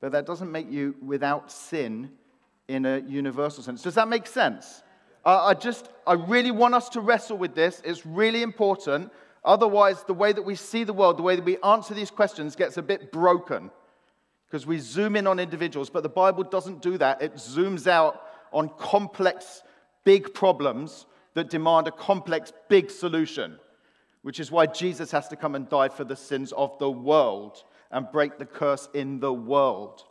But 0.00 0.12
that 0.12 0.24
doesn't 0.24 0.50
make 0.50 0.72
you 0.72 0.94
without 1.02 1.52
sin 1.52 2.12
in 2.68 2.86
a 2.86 3.00
universal 3.00 3.62
sense. 3.62 3.82
Does 3.82 3.96
that 3.96 4.08
make 4.08 4.26
sense? 4.26 4.82
Uh, 5.24 5.44
I 5.44 5.54
just, 5.54 5.90
I 6.06 6.14
really 6.14 6.50
want 6.50 6.74
us 6.74 6.88
to 6.90 7.00
wrestle 7.00 7.36
with 7.36 7.54
this. 7.54 7.82
It's 7.84 8.06
really 8.06 8.42
important. 8.42 9.12
Otherwise, 9.44 10.04
the 10.04 10.14
way 10.14 10.32
that 10.32 10.42
we 10.42 10.54
see 10.54 10.84
the 10.84 10.92
world, 10.92 11.18
the 11.18 11.22
way 11.22 11.36
that 11.36 11.44
we 11.44 11.58
answer 11.62 11.94
these 11.94 12.10
questions 12.10 12.56
gets 12.56 12.76
a 12.76 12.82
bit 12.82 13.12
broken 13.12 13.70
because 14.46 14.66
we 14.66 14.78
zoom 14.78 15.14
in 15.16 15.26
on 15.26 15.38
individuals. 15.38 15.90
But 15.90 16.02
the 16.02 16.08
Bible 16.08 16.44
doesn't 16.44 16.82
do 16.82 16.98
that, 16.98 17.22
it 17.22 17.34
zooms 17.34 17.86
out 17.86 18.22
on 18.52 18.68
complex, 18.78 19.62
big 20.04 20.34
problems 20.34 21.06
that 21.34 21.48
demand 21.48 21.86
a 21.86 21.92
complex, 21.92 22.52
big 22.68 22.90
solution, 22.90 23.58
which 24.22 24.40
is 24.40 24.50
why 24.50 24.66
Jesus 24.66 25.10
has 25.12 25.28
to 25.28 25.36
come 25.36 25.54
and 25.54 25.68
die 25.68 25.88
for 25.88 26.04
the 26.04 26.16
sins 26.16 26.52
of 26.52 26.76
the 26.78 26.90
world 26.90 27.62
and 27.92 28.10
break 28.10 28.38
the 28.38 28.46
curse 28.46 28.88
in 28.92 29.20
the 29.20 29.32
world. 29.32 30.02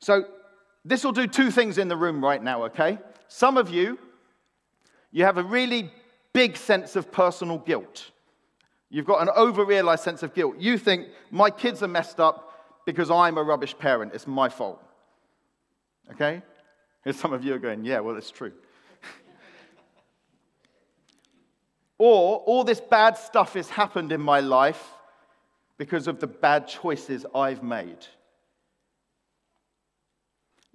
So, 0.00 0.24
this 0.84 1.04
will 1.04 1.12
do 1.12 1.26
two 1.26 1.50
things 1.50 1.78
in 1.78 1.88
the 1.88 1.96
room 1.96 2.22
right 2.22 2.42
now, 2.42 2.64
okay? 2.64 2.98
Some 3.28 3.56
of 3.56 3.70
you, 3.70 3.98
you 5.10 5.24
have 5.24 5.38
a 5.38 5.42
really 5.42 5.90
big 6.32 6.56
sense 6.56 6.96
of 6.96 7.12
personal 7.12 7.58
guilt. 7.58 8.10
You've 8.90 9.06
got 9.06 9.22
an 9.22 9.30
over-realized 9.34 10.02
sense 10.02 10.22
of 10.22 10.34
guilt. 10.34 10.56
You 10.58 10.76
think, 10.76 11.08
my 11.30 11.50
kids 11.50 11.82
are 11.82 11.88
messed 11.88 12.20
up 12.20 12.82
because 12.84 13.10
I'm 13.10 13.38
a 13.38 13.42
rubbish 13.42 13.76
parent. 13.78 14.12
It's 14.14 14.26
my 14.26 14.48
fault. 14.48 14.82
Okay? 16.12 16.42
Here's 17.04 17.16
some 17.16 17.32
of 17.32 17.44
you 17.44 17.54
are 17.54 17.58
going, 17.58 17.84
yeah, 17.84 18.00
well, 18.00 18.16
it's 18.16 18.30
true. 18.30 18.52
or 21.98 22.38
all 22.38 22.64
this 22.64 22.80
bad 22.80 23.16
stuff 23.16 23.54
has 23.54 23.68
happened 23.68 24.12
in 24.12 24.20
my 24.20 24.40
life 24.40 24.82
because 25.78 26.06
of 26.06 26.20
the 26.20 26.26
bad 26.26 26.68
choices 26.68 27.24
I've 27.34 27.62
made. 27.62 28.06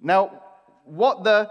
Now, 0.00 0.42
what 0.84 1.24
the, 1.24 1.50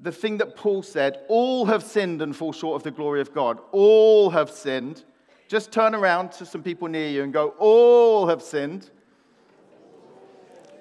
the 0.00 0.12
thing 0.12 0.38
that 0.38 0.56
Paul 0.56 0.82
said, 0.82 1.20
all 1.28 1.66
have 1.66 1.82
sinned 1.82 2.22
and 2.22 2.34
fall 2.34 2.52
short 2.52 2.76
of 2.76 2.82
the 2.82 2.90
glory 2.90 3.20
of 3.20 3.34
God. 3.34 3.58
All 3.72 4.30
have 4.30 4.50
sinned. 4.50 5.04
Just 5.48 5.72
turn 5.72 5.94
around 5.94 6.32
to 6.32 6.46
some 6.46 6.62
people 6.62 6.88
near 6.88 7.08
you 7.08 7.22
and 7.22 7.32
go, 7.32 7.54
All 7.58 8.28
have 8.28 8.42
sinned. 8.42 8.90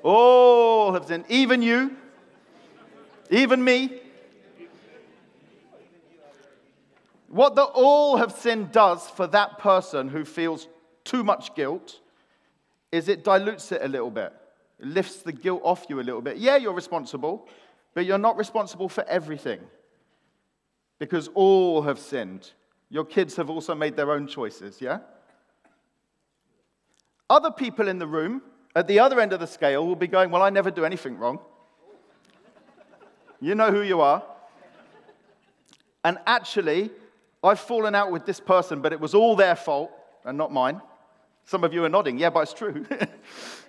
All 0.03 0.93
have 0.93 1.07
sinned. 1.07 1.25
Even 1.29 1.61
you. 1.61 1.95
Even 3.31 3.63
me. 3.63 4.01
What 7.27 7.55
the 7.55 7.63
all 7.63 8.17
have 8.17 8.31
sinned 8.31 8.71
does 8.71 9.07
for 9.07 9.27
that 9.27 9.59
person 9.59 10.09
who 10.09 10.25
feels 10.25 10.67
too 11.03 11.23
much 11.23 11.53
guilt 11.53 11.99
is 12.91 13.07
it 13.07 13.23
dilutes 13.23 13.71
it 13.71 13.81
a 13.83 13.87
little 13.87 14.09
bit. 14.09 14.33
Lifts 14.79 15.17
the 15.17 15.31
guilt 15.31 15.61
off 15.63 15.85
you 15.89 15.99
a 15.99 16.01
little 16.01 16.21
bit. 16.21 16.37
Yeah, 16.37 16.55
you're 16.55 16.73
responsible, 16.73 17.47
but 17.93 18.05
you're 18.05 18.17
not 18.17 18.37
responsible 18.37 18.89
for 18.89 19.03
everything 19.05 19.59
because 20.99 21.29
all 21.33 21.81
have 21.81 21.99
sinned. 21.99 22.51
Your 22.89 23.05
kids 23.05 23.35
have 23.35 23.49
also 23.49 23.75
made 23.75 23.95
their 23.95 24.11
own 24.11 24.27
choices, 24.27 24.81
yeah? 24.81 24.99
Other 27.29 27.51
people 27.51 27.87
in 27.87 27.99
the 27.99 28.07
room 28.07 28.41
at 28.75 28.87
the 28.87 28.99
other 28.99 29.19
end 29.19 29.33
of 29.33 29.39
the 29.39 29.47
scale 29.47 29.85
will 29.85 29.95
be 29.95 30.07
going, 30.07 30.31
Well, 30.31 30.41
I 30.41 30.49
never 30.49 30.71
do 30.71 30.85
anything 30.85 31.17
wrong. 31.17 31.39
You 33.41 33.55
know 33.55 33.71
who 33.71 33.81
you 33.81 34.01
are. 34.01 34.23
And 36.03 36.17
actually, 36.25 36.91
I've 37.43 37.59
fallen 37.59 37.95
out 37.95 38.11
with 38.11 38.25
this 38.25 38.39
person, 38.39 38.81
but 38.81 38.93
it 38.93 38.99
was 38.99 39.13
all 39.13 39.35
their 39.35 39.55
fault 39.55 39.91
and 40.25 40.37
not 40.37 40.51
mine. 40.51 40.81
Some 41.45 41.63
of 41.63 41.73
you 41.73 41.83
are 41.83 41.89
nodding. 41.89 42.17
Yeah, 42.17 42.29
but 42.29 42.41
it's 42.41 42.53
true. 42.53 42.85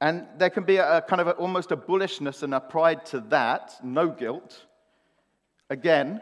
and 0.00 0.26
there 0.36 0.50
can 0.50 0.64
be 0.64 0.76
a, 0.76 0.98
a 0.98 1.02
kind 1.02 1.20
of 1.20 1.28
a, 1.28 1.32
almost 1.32 1.72
a 1.72 1.76
bullishness 1.76 2.42
and 2.42 2.54
a 2.54 2.60
pride 2.60 3.06
to 3.06 3.20
that, 3.20 3.74
no 3.82 4.08
guilt. 4.08 4.66
Again, 5.70 6.20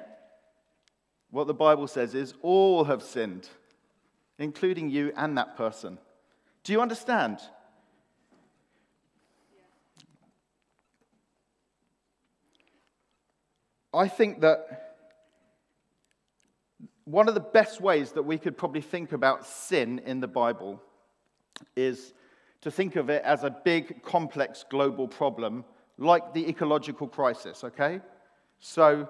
what 1.31 1.47
the 1.47 1.55
Bible 1.55 1.89
says 1.89 2.15
is 2.15 2.35
all 2.43 2.85
have 2.85 3.03
sinned, 3.03 3.49
including 4.39 4.89
you 4.89 5.13
and 5.17 5.37
that 5.37 5.57
person. 5.57 5.99
Do 6.63 6.73
you 6.73 6.81
understand? 6.81 7.41
I 13.93 14.09
think 14.09 14.41
that 14.41 14.97
one 17.05 17.29
of 17.29 17.35
the 17.35 17.41
best 17.41 17.81
ways 17.81 18.13
that 18.13 18.23
we 18.23 18.39
could 18.39 18.57
probably 18.57 18.81
think 18.81 19.13
about 19.13 19.47
sin 19.47 20.01
in 20.07 20.21
the 20.21 20.29
Bible 20.29 20.83
is 21.77 22.13
to 22.65 22.71
think 22.71 22.97
of 22.97 23.11
it 23.11 23.23
as 23.25 23.45
a 23.45 23.51
big, 23.51 24.03
complex 24.03 24.65
global 24.71 25.07
problem 25.07 25.67
like 25.99 26.33
the 26.33 26.49
ecological 26.49 27.07
crisis, 27.07 27.63
okay? 27.63 28.01
So, 28.59 29.07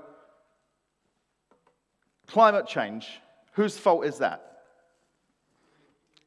climate 2.27 2.67
change, 2.67 3.21
whose 3.53 3.79
fault 3.79 4.05
is 4.07 4.19
that? 4.19 4.63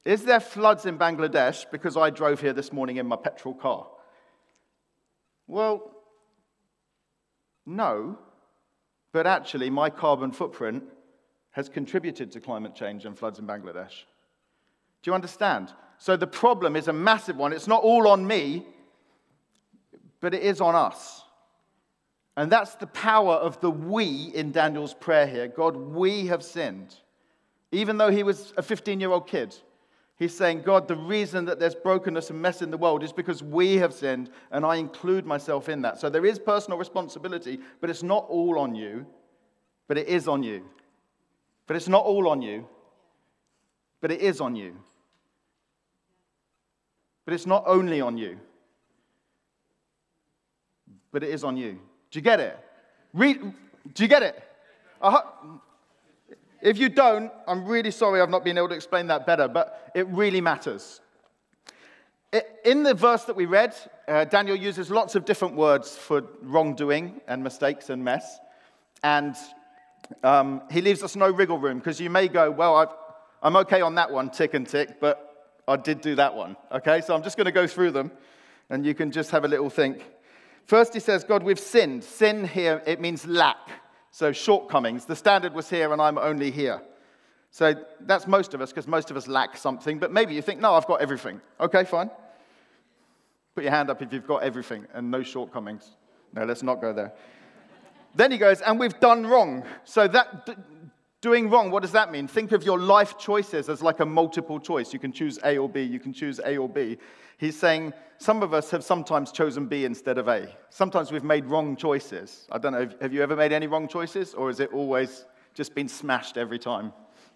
Is 0.06 0.24
there 0.24 0.40
floods 0.40 0.86
in 0.86 0.98
Bangladesh 0.98 1.66
because 1.70 1.98
I 1.98 2.12
drove 2.12 2.40
here 2.40 2.54
this 2.54 2.72
morning 2.72 2.96
in 2.96 3.06
my 3.06 3.18
petrol 3.18 3.54
car? 3.54 3.88
Well, 5.48 5.92
no, 7.66 8.18
but 9.12 9.28
actually, 9.28 9.70
my 9.70 9.90
carbon 9.90 10.32
footprint 10.32 10.86
has 11.52 11.68
contributed 11.68 12.32
to 12.32 12.40
climate 12.40 12.74
change 12.74 13.04
and 13.04 13.18
floods 13.18 13.38
in 13.38 13.46
Bangladesh. 13.46 14.06
Do 15.02 15.12
you 15.12 15.14
understand? 15.14 15.74
So 15.98 16.16
the 16.16 16.28
problem 16.28 16.76
is 16.76 16.88
a 16.88 16.94
massive 16.94 17.38
one. 17.38 17.54
It's 17.54 17.68
not 17.68 17.84
all 17.84 18.08
on 18.08 18.26
me, 18.26 18.66
but 20.20 20.34
it 20.34 20.44
is 20.44 20.62
on 20.62 20.76
us. 20.76 21.24
And 22.36 22.52
that's 22.52 22.76
the 22.76 22.88
power 22.88 23.34
of 23.34 23.60
the 23.62 23.72
we 23.72 24.32
in 24.36 24.52
Daniel's 24.52 24.94
prayer 24.94 25.26
here. 25.26 25.48
God, 25.48 25.76
we 25.76 26.28
have 26.28 26.44
sinned. 26.44 26.96
Even 27.72 27.98
though 27.98 28.12
he 28.12 28.24
was 28.24 28.54
a 28.58 28.62
15 28.62 29.00
year 29.00 29.10
old 29.10 29.28
kid, 29.28 29.56
he's 30.18 30.36
saying, 30.36 30.62
God, 30.62 30.88
the 30.88 30.96
reason 30.96 31.46
that 31.46 31.60
there's 31.60 31.74
brokenness 31.74 32.30
and 32.30 32.40
mess 32.40 32.62
in 32.62 32.70
the 32.70 32.78
world 32.78 33.04
is 33.04 33.12
because 33.12 33.42
we 33.42 33.78
have 33.78 33.92
sinned, 33.92 34.30
and 34.52 34.66
I 34.66 34.76
include 34.76 35.26
myself 35.26 35.68
in 35.68 35.82
that. 35.82 36.00
So 36.00 36.12
there 36.12 36.28
is 36.28 36.38
personal 36.38 36.78
responsibility, 36.78 37.60
but 37.82 37.90
it's 37.90 38.04
not 38.04 38.28
all 38.30 38.60
on 38.60 38.76
you, 38.76 39.08
but 39.88 39.98
it 39.98 40.08
is 40.08 40.28
on 40.28 40.44
you. 40.44 40.64
But 41.66 41.76
it's 41.76 41.90
not 41.90 42.06
all 42.06 42.30
on 42.30 42.44
you, 42.44 42.68
but 44.00 44.12
it 44.12 44.22
is 44.22 44.40
on 44.40 44.56
you. 44.56 44.76
But 47.28 47.34
it's 47.34 47.46
not 47.46 47.66
only 47.68 48.00
on 48.00 48.18
you, 48.18 48.40
but 51.12 51.24
it 51.24 51.30
is 51.30 51.44
on 51.44 51.58
you. 51.58 51.74
Do 52.10 52.20
you 52.20 52.22
get 52.22 52.40
it? 52.40 52.58
Read, 53.14 53.42
do 53.94 54.04
you 54.04 54.08
get 54.08 54.24
it? 54.24 54.42
Uh-huh. 55.02 55.24
If 56.62 56.78
you 56.78 56.88
don't, 56.88 57.30
I'm 57.46 57.66
really 57.66 57.92
sorry 57.92 58.22
I've 58.22 58.30
not 58.30 58.46
been 58.46 58.58
able 58.58 58.70
to 58.70 58.76
explain 58.76 59.08
that 59.08 59.26
better, 59.26 59.50
but 59.50 59.92
it 59.94 60.08
really 60.08 60.40
matters. 60.40 61.02
In 62.64 62.84
the 62.84 62.94
verse 62.94 63.26
that 63.26 63.36
we 63.36 63.46
read, 63.46 63.76
uh, 64.08 64.24
Daniel 64.24 64.56
uses 64.56 64.90
lots 64.90 65.16
of 65.16 65.26
different 65.26 65.54
words 65.54 65.98
for 65.98 66.24
wrongdoing 66.42 67.20
and 67.28 67.44
mistakes 67.44 67.90
and 67.90 68.02
mess. 68.06 68.40
And 69.04 69.36
um, 70.24 70.62
he 70.72 70.80
leaves 70.80 71.04
us 71.04 71.18
no 71.18 71.30
wriggle 71.30 71.60
room 71.60 71.80
because 71.80 72.00
you 72.00 72.10
may 72.10 72.30
go, 72.30 72.50
well, 72.50 72.78
I've, 72.78 72.96
I'm 73.44 73.58
okay 73.58 73.82
on 73.82 73.96
that 73.96 74.10
one, 74.10 74.30
tick 74.30 74.54
and 74.54 74.66
tick, 74.66 75.02
but 75.02 75.27
I 75.68 75.76
did 75.76 76.02
do 76.02 76.16
that 76.16 76.36
one. 76.36 76.56
Okay, 76.72 77.02
so 77.02 77.14
I'm 77.14 77.24
just 77.24 77.38
going 77.38 77.46
to 77.46 77.52
go 77.52 77.68
through 77.68 77.92
them 77.92 78.12
and 78.70 78.86
you 78.86 78.94
can 78.94 79.12
just 79.12 79.32
have 79.32 79.44
a 79.44 79.48
little 79.48 79.70
think. 79.70 80.04
First, 80.66 80.94
he 80.94 81.00
says, 81.00 81.24
God, 81.24 81.44
we've 81.44 81.60
sinned. 81.60 82.04
Sin 82.04 82.48
here, 82.48 82.82
it 82.86 83.00
means 83.00 83.26
lack. 83.26 83.58
So 84.12 84.32
shortcomings. 84.32 85.06
The 85.06 85.16
standard 85.16 85.54
was 85.54 85.70
here 85.70 85.94
and 85.94 86.02
I'm 86.02 86.18
only 86.18 86.52
here. 86.52 86.82
So 87.52 87.74
that's 88.02 88.28
most 88.28 88.54
of 88.54 88.62
us 88.62 88.72
because 88.72 88.88
most 88.88 89.12
of 89.12 89.18
us 89.18 89.28
lack 89.28 89.58
something, 89.58 90.00
but 90.00 90.12
maybe 90.12 90.34
you 90.34 90.42
think, 90.42 90.60
no, 90.60 90.74
I've 90.74 90.88
got 90.88 91.02
everything. 91.02 91.42
Okay, 91.60 91.86
fine. 91.86 92.10
Put 93.56 93.64
your 93.64 93.72
hand 93.72 93.90
up 93.90 94.02
if 94.02 94.14
you've 94.14 94.28
got 94.28 94.44
everything 94.44 94.86
and 94.94 95.10
no 95.10 95.24
shortcomings. 95.24 95.92
No, 96.34 96.46
let's 96.46 96.64
not 96.64 96.82
go 96.82 96.94
there. 96.94 97.14
Then 98.16 98.32
he 98.32 98.38
goes, 98.38 98.62
and 98.62 98.80
we've 98.80 99.00
done 99.00 99.26
wrong. 99.26 99.64
So 99.84 100.08
that 100.08 100.58
doing 101.22 101.50
wrong, 101.50 101.72
what 101.72 101.82
does 101.82 101.92
that 101.94 102.12
mean? 102.12 102.28
Think 102.28 102.52
of 102.52 102.64
your 102.64 102.80
life 102.80 103.18
choices 103.18 103.70
as 103.70 103.82
like 103.82 104.00
a 104.00 104.06
multiple 104.06 104.60
choice. 104.60 104.94
You 104.94 105.00
can 105.00 105.12
choose 105.12 105.40
A 105.44 105.58
or 105.58 105.68
B, 105.68 105.82
you 105.82 106.00
can 106.00 106.14
choose 106.14 106.40
A 106.46 106.58
or 106.58 106.70
B. 106.70 106.98
He's 107.38 107.58
saying 107.58 107.94
some 108.18 108.42
of 108.42 108.54
us 108.54 108.72
have 108.72 108.84
sometimes 108.84 109.32
chosen 109.32 109.68
B 109.68 109.86
instead 109.86 110.18
of 110.18 110.28
A. 110.28 110.56
Sometimes 110.70 111.12
we've 111.12 111.24
made 111.24 111.46
wrong 111.46 111.76
choices. 111.76 112.48
I 112.52 112.58
don't 112.58 112.74
know, 112.74 112.90
have 113.02 113.14
you 113.14 113.22
ever 113.22 113.36
made 113.36 113.52
any 113.52 113.68
wrong 113.68 113.88
choices, 113.88 114.34
or 114.34 114.48
has 114.48 114.60
it 114.60 114.72
always 114.74 115.26
just 115.54 115.76
been 115.76 115.88
smashed 115.88 116.38
every 116.38 116.60
time? 116.60 116.94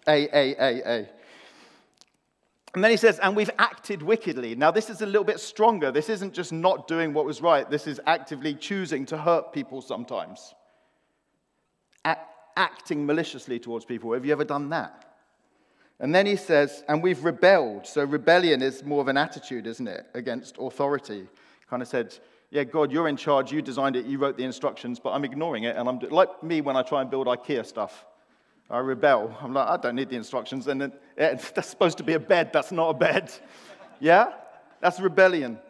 A, 0.08 0.28
A, 0.36 0.56
A, 0.58 0.82
A. 0.90 1.08
And 2.74 2.82
then 2.82 2.90
he 2.90 2.96
says, 2.96 3.18
and 3.18 3.36
we've 3.36 3.50
acted 3.58 4.02
wickedly. 4.02 4.54
Now, 4.54 4.70
this 4.70 4.88
is 4.88 5.02
a 5.02 5.06
little 5.06 5.24
bit 5.24 5.38
stronger. 5.38 5.92
This 5.92 6.08
isn't 6.08 6.32
just 6.32 6.52
not 6.52 6.88
doing 6.88 7.12
what 7.12 7.26
was 7.26 7.42
right, 7.42 7.68
this 7.70 7.86
is 7.86 8.00
actively 8.06 8.54
choosing 8.54 9.04
to 9.06 9.18
hurt 9.18 9.52
people 9.52 9.82
sometimes 9.82 10.54
acting 12.56 13.06
maliciously 13.06 13.58
towards 13.58 13.84
people. 13.84 14.12
Have 14.12 14.24
you 14.24 14.32
ever 14.32 14.44
done 14.44 14.70
that? 14.70 15.16
And 16.00 16.14
then 16.14 16.26
he 16.26 16.36
says, 16.36 16.82
and 16.88 17.02
we've 17.02 17.24
rebelled. 17.24 17.86
So 17.86 18.04
rebellion 18.04 18.60
is 18.60 18.82
more 18.84 19.00
of 19.00 19.08
an 19.08 19.16
attitude, 19.16 19.66
isn't 19.66 19.86
it, 19.86 20.06
against 20.14 20.56
authority. 20.58 21.28
Kind 21.70 21.80
of 21.80 21.88
said, 21.88 22.18
yeah, 22.50 22.64
God, 22.64 22.90
you're 22.90 23.08
in 23.08 23.16
charge. 23.16 23.52
You 23.52 23.62
designed 23.62 23.96
it. 23.96 24.04
You 24.04 24.18
wrote 24.18 24.36
the 24.36 24.44
instructions, 24.44 24.98
but 24.98 25.10
I'm 25.10 25.24
ignoring 25.24 25.64
it. 25.64 25.76
And 25.76 25.88
I'm 25.88 25.98
like 26.10 26.42
me 26.42 26.60
when 26.60 26.76
I 26.76 26.82
try 26.82 27.00
and 27.00 27.10
build 27.10 27.28
IKEA 27.28 27.64
stuff. 27.64 28.04
I 28.68 28.78
rebel. 28.78 29.36
I'm 29.40 29.54
like, 29.54 29.68
I 29.68 29.76
don't 29.76 29.94
need 29.94 30.08
the 30.08 30.16
instructions. 30.16 30.66
And 30.66 30.82
it, 30.82 31.02
it, 31.16 31.52
that's 31.54 31.68
supposed 31.68 31.98
to 31.98 32.04
be 32.04 32.14
a 32.14 32.20
bed. 32.20 32.50
That's 32.52 32.72
not 32.72 32.90
a 32.90 32.94
bed. 32.94 33.32
Yeah? 34.00 34.32
That's 34.80 34.98
rebellion. 34.98 35.60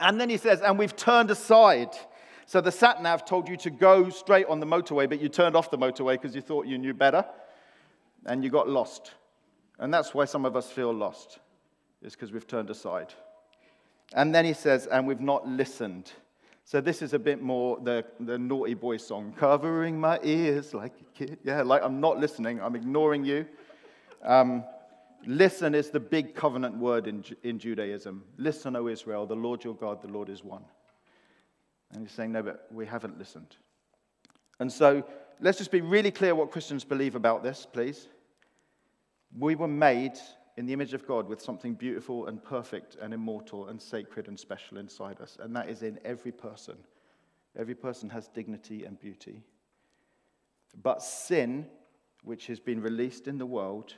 And 0.00 0.20
then 0.20 0.30
he 0.30 0.36
says, 0.36 0.60
and 0.60 0.78
we've 0.78 0.94
turned 0.94 1.32
aside. 1.32 1.88
So 2.46 2.60
the 2.60 2.72
sat 2.72 3.02
nav 3.02 3.24
told 3.24 3.48
you 3.48 3.56
to 3.58 3.70
go 3.70 4.10
straight 4.10 4.46
on 4.46 4.60
the 4.60 4.66
motorway, 4.66 5.08
but 5.08 5.20
you 5.20 5.28
turned 5.28 5.56
off 5.56 5.70
the 5.70 5.78
motorway 5.78 6.14
because 6.14 6.34
you 6.34 6.42
thought 6.42 6.66
you 6.66 6.78
knew 6.78 6.94
better 6.94 7.24
and 8.26 8.44
you 8.44 8.50
got 8.50 8.68
lost. 8.68 9.14
And 9.78 9.92
that's 9.92 10.14
why 10.14 10.26
some 10.26 10.44
of 10.44 10.54
us 10.56 10.70
feel 10.70 10.92
lost, 10.92 11.38
is 12.02 12.12
because 12.12 12.32
we've 12.32 12.46
turned 12.46 12.70
aside. 12.70 13.12
And 14.14 14.34
then 14.34 14.44
he 14.44 14.52
says, 14.52 14.86
and 14.86 15.06
we've 15.06 15.20
not 15.20 15.48
listened. 15.48 16.12
So 16.64 16.80
this 16.80 17.02
is 17.02 17.14
a 17.14 17.18
bit 17.18 17.42
more 17.42 17.78
the, 17.82 18.04
the 18.20 18.38
naughty 18.38 18.74
boy 18.74 18.98
song, 18.98 19.34
covering 19.36 19.98
my 19.98 20.20
ears 20.22 20.74
like 20.74 20.92
a 21.00 21.18
kid. 21.18 21.38
Yeah, 21.42 21.62
like 21.62 21.82
I'm 21.82 22.00
not 22.00 22.18
listening, 22.18 22.60
I'm 22.60 22.76
ignoring 22.76 23.24
you. 23.24 23.46
Um, 24.22 24.64
listen 25.26 25.74
is 25.74 25.90
the 25.90 26.00
big 26.00 26.34
covenant 26.34 26.76
word 26.76 27.08
in, 27.08 27.24
in 27.42 27.58
Judaism. 27.58 28.22
Listen, 28.36 28.76
O 28.76 28.86
Israel, 28.86 29.26
the 29.26 29.34
Lord 29.34 29.64
your 29.64 29.74
God, 29.74 30.02
the 30.02 30.08
Lord 30.08 30.28
is 30.28 30.44
one. 30.44 30.62
And 31.92 32.06
he's 32.06 32.14
saying, 32.14 32.32
no, 32.32 32.42
but 32.42 32.66
we 32.72 32.86
haven't 32.86 33.18
listened. 33.18 33.56
And 34.60 34.72
so 34.72 35.04
let's 35.40 35.58
just 35.58 35.70
be 35.70 35.80
really 35.80 36.10
clear 36.10 36.34
what 36.34 36.50
Christians 36.50 36.84
believe 36.84 37.14
about 37.14 37.42
this, 37.42 37.66
please. 37.70 38.08
We 39.38 39.54
were 39.54 39.68
made 39.68 40.18
in 40.56 40.66
the 40.66 40.72
image 40.72 40.94
of 40.94 41.06
God 41.06 41.28
with 41.28 41.40
something 41.40 41.74
beautiful 41.74 42.26
and 42.26 42.42
perfect 42.42 42.96
and 43.00 43.14
immortal 43.14 43.68
and 43.68 43.80
sacred 43.80 44.28
and 44.28 44.38
special 44.38 44.78
inside 44.78 45.20
us, 45.20 45.38
and 45.40 45.56
that 45.56 45.68
is 45.68 45.82
in 45.82 45.98
every 46.04 46.32
person. 46.32 46.76
Every 47.58 47.74
person 47.74 48.08
has 48.10 48.28
dignity 48.28 48.84
and 48.84 48.98
beauty. 49.00 49.42
But 50.82 51.02
sin, 51.02 51.66
which 52.22 52.46
has 52.46 52.60
been 52.60 52.80
released 52.80 53.28
in 53.28 53.38
the 53.38 53.46
world, 53.46 53.94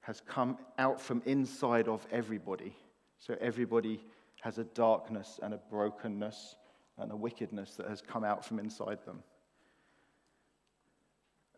has 0.00 0.20
come 0.20 0.58
out 0.78 1.00
from 1.00 1.22
inside 1.26 1.88
of 1.88 2.06
everybody. 2.10 2.74
So 3.18 3.36
everybody 3.40 4.00
has 4.40 4.58
a 4.58 4.64
darkness 4.64 5.40
and 5.42 5.52
a 5.52 5.60
brokenness 5.70 6.56
and 6.98 7.10
the 7.10 7.16
wickedness 7.16 7.74
that 7.76 7.88
has 7.88 8.00
come 8.00 8.24
out 8.24 8.44
from 8.44 8.58
inside 8.58 8.98
them. 9.04 9.22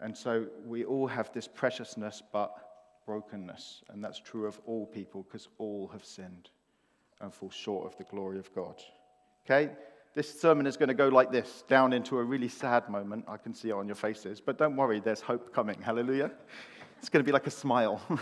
And 0.00 0.16
so 0.16 0.46
we 0.64 0.84
all 0.84 1.06
have 1.06 1.32
this 1.32 1.46
preciousness 1.46 2.22
but 2.32 2.54
brokenness, 3.06 3.82
and 3.90 4.02
that's 4.02 4.18
true 4.18 4.46
of 4.46 4.60
all 4.66 4.86
people 4.86 5.24
because 5.24 5.48
all 5.58 5.88
have 5.88 6.04
sinned 6.04 6.50
and 7.20 7.32
fall 7.32 7.50
short 7.50 7.86
of 7.86 7.96
the 7.98 8.04
glory 8.04 8.38
of 8.38 8.54
God. 8.54 8.82
Okay? 9.44 9.70
This 10.14 10.40
sermon 10.40 10.66
is 10.66 10.76
going 10.76 10.88
to 10.88 10.94
go 10.94 11.08
like 11.08 11.30
this, 11.30 11.62
down 11.68 11.92
into 11.92 12.18
a 12.18 12.24
really 12.24 12.48
sad 12.48 12.88
moment. 12.88 13.24
I 13.28 13.36
can 13.36 13.54
see 13.54 13.68
it 13.68 13.72
on 13.72 13.86
your 13.86 13.94
faces, 13.94 14.40
but 14.40 14.58
don't 14.58 14.74
worry, 14.74 15.00
there's 15.00 15.20
hope 15.20 15.54
coming. 15.54 15.80
Hallelujah. 15.80 16.32
It's 16.98 17.08
going 17.08 17.24
to 17.24 17.26
be 17.26 17.32
like 17.32 17.46
a 17.46 17.50
smile. 17.50 18.00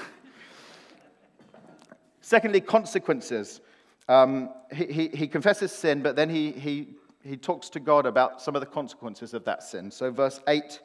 Secondly, 2.21 2.61
consequences. 2.61 3.61
Um, 4.09 4.51
he, 4.73 4.87
he, 4.87 5.09
he 5.09 5.27
confesses 5.29 5.73
sin, 5.73 6.03
but 6.03 6.15
then 6.15 6.29
he, 6.29 6.53
he 6.53 6.89
he 7.25 7.37
talks 7.37 7.69
to 7.71 7.81
God 7.81 8.07
about 8.07 8.41
some 8.41 8.55
of 8.55 8.61
the 8.61 8.67
consequences 8.67 9.35
of 9.35 9.45
that 9.45 9.63
sin. 9.63 9.91
So, 9.91 10.11
verse 10.11 10.41
8 10.49 10.81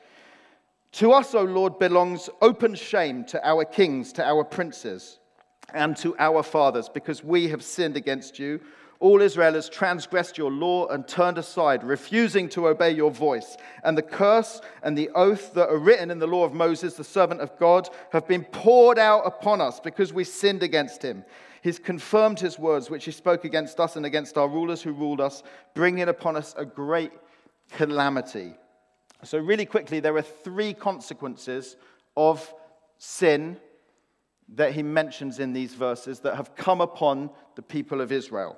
To 0.93 1.12
us, 1.12 1.36
O 1.36 1.43
Lord, 1.43 1.80
belongs 1.80 2.30
open 2.41 2.76
shame 2.76 3.24
to 3.26 3.48
our 3.48 3.65
kings, 3.65 4.13
to 4.13 4.28
our 4.28 4.43
princes, 4.43 5.19
and 5.74 5.96
to 5.98 6.15
our 6.17 6.43
fathers, 6.43 6.89
because 6.89 7.24
we 7.24 7.48
have 7.50 7.63
sinned 7.63 7.98
against 7.98 8.39
you. 8.39 8.60
All 9.00 9.22
Israel 9.22 9.56
has 9.56 9.67
transgressed 9.67 10.38
your 10.38 10.50
law 10.50 10.88
and 10.88 11.06
turned 11.06 11.38
aside, 11.38 11.84
refusing 11.84 12.48
to 12.50 12.69
obey 12.69 12.91
your 12.91 13.12
voice. 13.12 13.58
And 13.84 13.98
the 13.98 14.02
curse 14.02 14.62
and 14.82 14.98
the 14.98 15.10
oath 15.10 15.54
that 15.56 15.67
are 15.67 15.78
written 15.78 16.10
in 16.10 16.19
the 16.19 16.28
law 16.28 16.46
of 16.46 16.54
Moses, 16.54 16.93
the 16.93 17.04
servant 17.04 17.41
of 17.41 17.58
God, 17.60 17.89
have 18.13 18.30
been 18.30 18.46
poured 18.46 18.98
out 18.98 19.24
upon 19.26 19.60
us 19.60 19.82
because 19.82 20.13
we 20.13 20.24
sinned 20.24 20.63
against 20.63 21.02
him. 21.02 21.26
He's 21.63 21.80
confirmed 21.80 22.41
his 22.41 22.60
words, 22.60 22.89
which 22.89 23.06
he 23.06 23.12
spoke 23.12 23.45
against 23.45 23.80
us 23.80 23.95
and 23.95 24.06
against 24.06 24.38
our 24.38 24.49
rulers 24.49 24.82
who 24.82 24.91
ruled 24.91 25.21
us, 25.21 25.43
bringing 25.73 26.10
upon 26.10 26.36
us 26.36 26.54
a 26.58 26.65
great 26.65 27.13
calamity. 27.71 28.56
So, 29.23 29.38
really 29.38 29.65
quickly, 29.65 30.02
there 30.02 30.15
are 30.17 30.21
three 30.21 30.73
consequences 30.73 31.78
of 32.17 32.54
sin 32.97 33.56
that 34.56 34.73
he 34.73 34.84
mentions 34.84 35.39
in 35.39 35.54
these 35.54 35.73
verses 35.73 36.19
that 36.19 36.36
have 36.36 36.54
come 36.54 36.82
upon 36.82 37.30
the 37.56 37.62
people 37.62 38.02
of 38.02 38.12
Israel. 38.12 38.58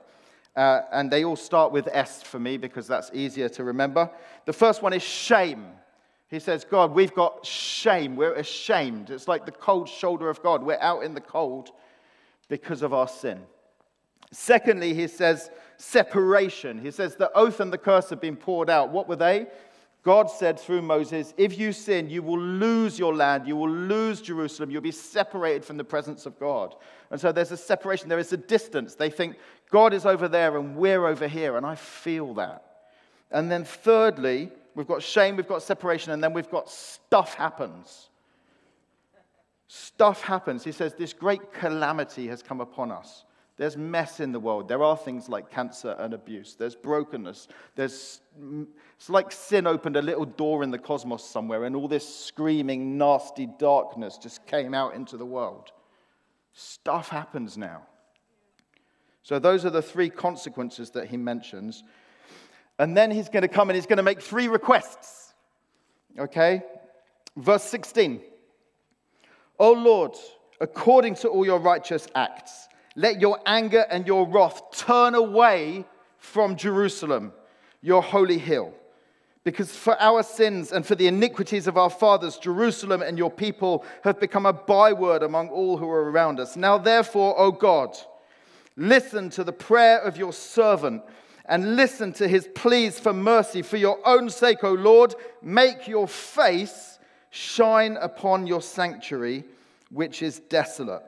Uh, 0.56 0.82
and 0.92 1.12
they 1.12 1.24
all 1.24 1.36
start 1.36 1.72
with 1.72 1.88
S 1.92 2.24
for 2.24 2.40
me 2.40 2.58
because 2.58 2.88
that's 2.88 3.12
easier 3.14 3.50
to 3.50 3.64
remember. 3.64 4.10
The 4.46 4.54
first 4.54 4.82
one 4.82 4.94
is 4.94 5.04
shame. 5.04 5.68
He 6.28 6.40
says, 6.40 6.66
God, 6.66 6.92
we've 6.92 7.14
got 7.14 7.46
shame. 7.46 8.16
We're 8.16 8.34
ashamed. 8.34 9.12
It's 9.12 9.28
like 9.28 9.46
the 9.46 9.52
cold 9.52 9.88
shoulder 9.88 10.28
of 10.28 10.42
God. 10.42 10.64
We're 10.64 10.80
out 10.82 11.04
in 11.04 11.14
the 11.14 11.22
cold 11.22 11.70
because 12.48 12.82
of 12.82 12.94
our 12.94 13.08
sin. 13.08 13.42
Secondly, 14.32 14.94
he 14.94 15.08
says, 15.08 15.50
separation. 15.78 16.80
He 16.80 16.92
says, 16.92 17.16
the 17.16 17.32
oath 17.34 17.60
and 17.60 17.72
the 17.72 17.78
curse 17.78 18.10
have 18.10 18.22
been 18.22 18.36
poured 18.36 18.70
out. 18.70 18.90
What 18.90 19.08
were 19.08 19.16
they? 19.16 19.48
God 20.04 20.30
said 20.30 20.60
through 20.60 20.84
Moses, 20.84 21.34
if 21.36 21.58
you 21.58 21.74
sin, 21.74 22.12
you 22.12 22.22
will 22.22 22.40
lose 22.40 23.00
your 23.00 23.16
land, 23.16 23.48
you 23.48 23.56
will 23.56 23.72
lose 23.72 24.22
Jerusalem, 24.22 24.70
you'll 24.70 24.82
be 24.82 24.92
separated 24.92 25.66
from 25.66 25.78
the 25.78 25.84
presence 25.84 26.28
of 26.28 26.40
God. 26.40 26.76
And 27.10 27.20
so 27.20 27.32
there's 27.32 27.52
a 27.52 27.58
separation, 27.58 28.08
there 28.08 28.20
is 28.20 28.32
a 28.32 28.38
distance. 28.38 28.94
They 28.94 29.10
think 29.10 29.36
God 29.72 29.96
is 29.96 30.06
over 30.06 30.28
there 30.28 30.58
and 30.58 30.76
we're 30.76 31.08
over 31.08 31.28
here, 31.28 31.58
and 31.58 31.66
I 31.66 31.74
feel 31.74 32.36
that. 32.36 32.64
And 33.32 33.50
then 33.50 33.66
thirdly, 33.66 34.52
we've 34.76 34.88
got 34.88 35.02
shame, 35.02 35.38
we've 35.38 35.48
got 35.48 35.64
separation, 35.64 36.12
and 36.12 36.24
then 36.24 36.34
we've 36.34 36.52
got 36.52 36.70
stuff 36.70 37.34
happens. 37.34 38.10
Stuff 39.68 40.22
happens. 40.22 40.64
He 40.64 40.72
says, 40.72 40.94
This 40.94 41.14
great 41.14 41.54
calamity 41.54 42.28
has 42.28 42.42
come 42.44 42.62
upon 42.62 42.92
us. 42.92 43.26
There's 43.58 43.78
mess 43.78 44.20
in 44.20 44.34
the 44.34 44.40
world. 44.40 44.68
There 44.68 44.84
are 44.84 44.98
things 44.98 45.30
like 45.30 45.50
cancer 45.50 45.96
and 45.98 46.14
abuse. 46.14 46.56
There's 46.56 46.76
brokenness. 46.76 47.48
There's, 47.76 48.20
it's 48.98 49.10
like 49.10 49.32
sin 49.32 49.66
opened 49.66 49.96
a 49.96 50.02
little 50.02 50.26
door 50.26 50.62
in 50.62 50.72
the 50.72 50.78
cosmos 50.78 51.24
somewhere, 51.24 51.64
and 51.64 51.76
all 51.76 51.88
this 51.88 52.08
screaming, 52.08 52.98
nasty 52.98 53.48
darkness 53.58 54.18
just 54.18 54.46
came 54.46 54.74
out 54.74 54.94
into 54.94 55.16
the 55.16 55.26
world. 55.26 55.72
Stuff 56.54 57.08
happens 57.10 57.58
now. 57.58 57.84
So, 59.24 59.40
those 59.40 59.66
are 59.66 59.70
the 59.70 59.82
three 59.82 60.10
consequences 60.10 60.92
that 60.92 61.08
he 61.08 61.18
mentions. 61.18 61.84
And 62.78 62.96
then 62.96 63.10
he's 63.10 63.30
going 63.30 63.42
to 63.42 63.48
come 63.48 63.70
and 63.70 63.76
he's 63.76 63.86
going 63.86 63.98
to 63.98 64.04
make 64.04 64.22
three 64.22 64.50
requests. 64.50 65.34
Okay? 66.20 66.62
Verse 67.38 67.64
16. 67.64 68.22
O 69.60 69.72
Lord, 69.72 70.16
according 70.60 71.16
to 71.16 71.30
all 71.30 71.46
your 71.46 71.60
righteous 71.60 72.08
acts, 72.16 72.68
let 72.96 73.20
your 73.20 73.40
anger 73.46 73.86
and 73.90 74.08
your 74.08 74.28
wrath 74.28 74.62
turn 74.72 75.16
away 75.16 75.86
from 76.18 76.56
Jerusalem, 76.56 77.34
your 77.82 78.02
holy 78.02 78.38
hill. 78.38 78.74
Because 79.44 79.76
for 79.76 80.02
our 80.02 80.24
sins 80.24 80.72
and 80.72 80.86
for 80.86 80.96
the 80.96 81.08
iniquities 81.08 81.68
of 81.68 81.78
our 81.78 81.90
fathers, 81.90 82.38
Jerusalem 82.38 83.04
and 83.04 83.18
your 83.18 83.30
people 83.30 83.86
have 84.04 84.20
become 84.20 84.46
a 84.46 84.54
byword 84.54 85.22
among 85.22 85.50
all 85.50 85.78
who 85.78 85.88
are 85.88 86.10
around 86.10 86.40
us. 86.40 86.56
Now, 86.56 86.80
therefore, 86.80 87.40
O 87.40 87.52
God, 87.52 87.96
listen 88.76 89.30
to 89.32 89.44
the 89.44 89.54
prayer 89.54 90.00
of 90.00 90.18
your 90.18 90.34
servant 90.34 91.04
and 91.46 91.76
listen 91.76 92.12
to 92.14 92.28
his 92.28 92.50
pleas 92.56 93.00
for 93.00 93.14
mercy. 93.14 93.62
For 93.62 93.78
your 93.78 94.00
own 94.04 94.32
sake, 94.32 94.64
O 94.64 94.74
Lord, 94.74 95.14
make 95.44 95.88
your 95.88 96.08
face 96.08 96.95
shine 97.36 97.98
upon 97.98 98.48
your 98.48 98.62
sanctuary, 98.62 99.44
which 99.92 100.22
is 100.22 100.40
desolate. 100.40 101.04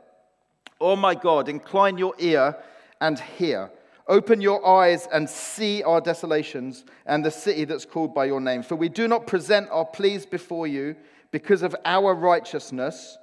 Oh 0.82 0.98
my 0.98 1.16
God, 1.16 1.48
incline 1.48 1.98
your 1.98 2.14
ear 2.20 2.58
and 3.00 3.18
hear. 3.18 3.72
Open 4.10 4.42
your 4.42 4.66
eyes 4.68 5.08
and 5.14 5.30
see 5.30 5.84
our 5.84 6.02
desolations 6.02 6.84
and 7.06 7.24
the 7.24 7.32
city 7.32 7.64
that's 7.64 7.86
called 7.86 8.14
by 8.14 8.26
your 8.26 8.42
name. 8.42 8.62
For 8.62 8.76
we 8.76 8.90
do 8.90 9.08
not 9.08 9.26
present 9.26 9.70
our 9.72 9.86
pleas 9.86 10.26
before 10.26 10.68
you 10.68 10.98
because 11.32 11.62
of 11.62 11.74
our 11.86 12.14
righteousness, 12.14 13.18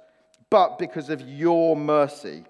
but 0.49 0.79
because 0.79 1.11
of 1.11 1.21
your 1.21 1.75
mercy. 1.75 2.43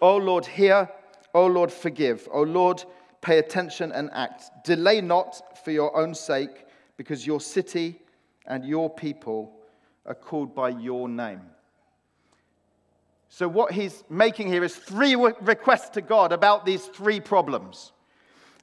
O 0.00 0.16
Lord, 0.16 0.46
hear. 0.46 0.88
O 1.34 1.46
Lord, 1.46 1.72
forgive. 1.72 2.28
O 2.30 2.42
Lord, 2.42 2.84
pay 3.22 3.38
attention 3.38 3.90
and 3.90 4.08
act. 4.12 4.50
Delay 4.64 5.00
not 5.00 5.64
for 5.64 5.72
your 5.72 5.96
own 5.96 6.14
sake, 6.14 6.66
because 6.96 7.26
your 7.26 7.40
city 7.40 8.00
and 8.46 8.64
your 8.64 8.88
people 8.88 9.52
are 10.04 10.14
called 10.14 10.54
by 10.54 10.70
your 10.70 11.08
name. 11.08 11.40
So, 13.28 13.48
what 13.48 13.72
he's 13.72 14.04
making 14.08 14.48
here 14.48 14.64
is 14.64 14.76
three 14.76 15.14
requests 15.14 15.90
to 15.90 16.00
God 16.00 16.32
about 16.32 16.64
these 16.64 16.86
three 16.86 17.20
problems. 17.20 17.92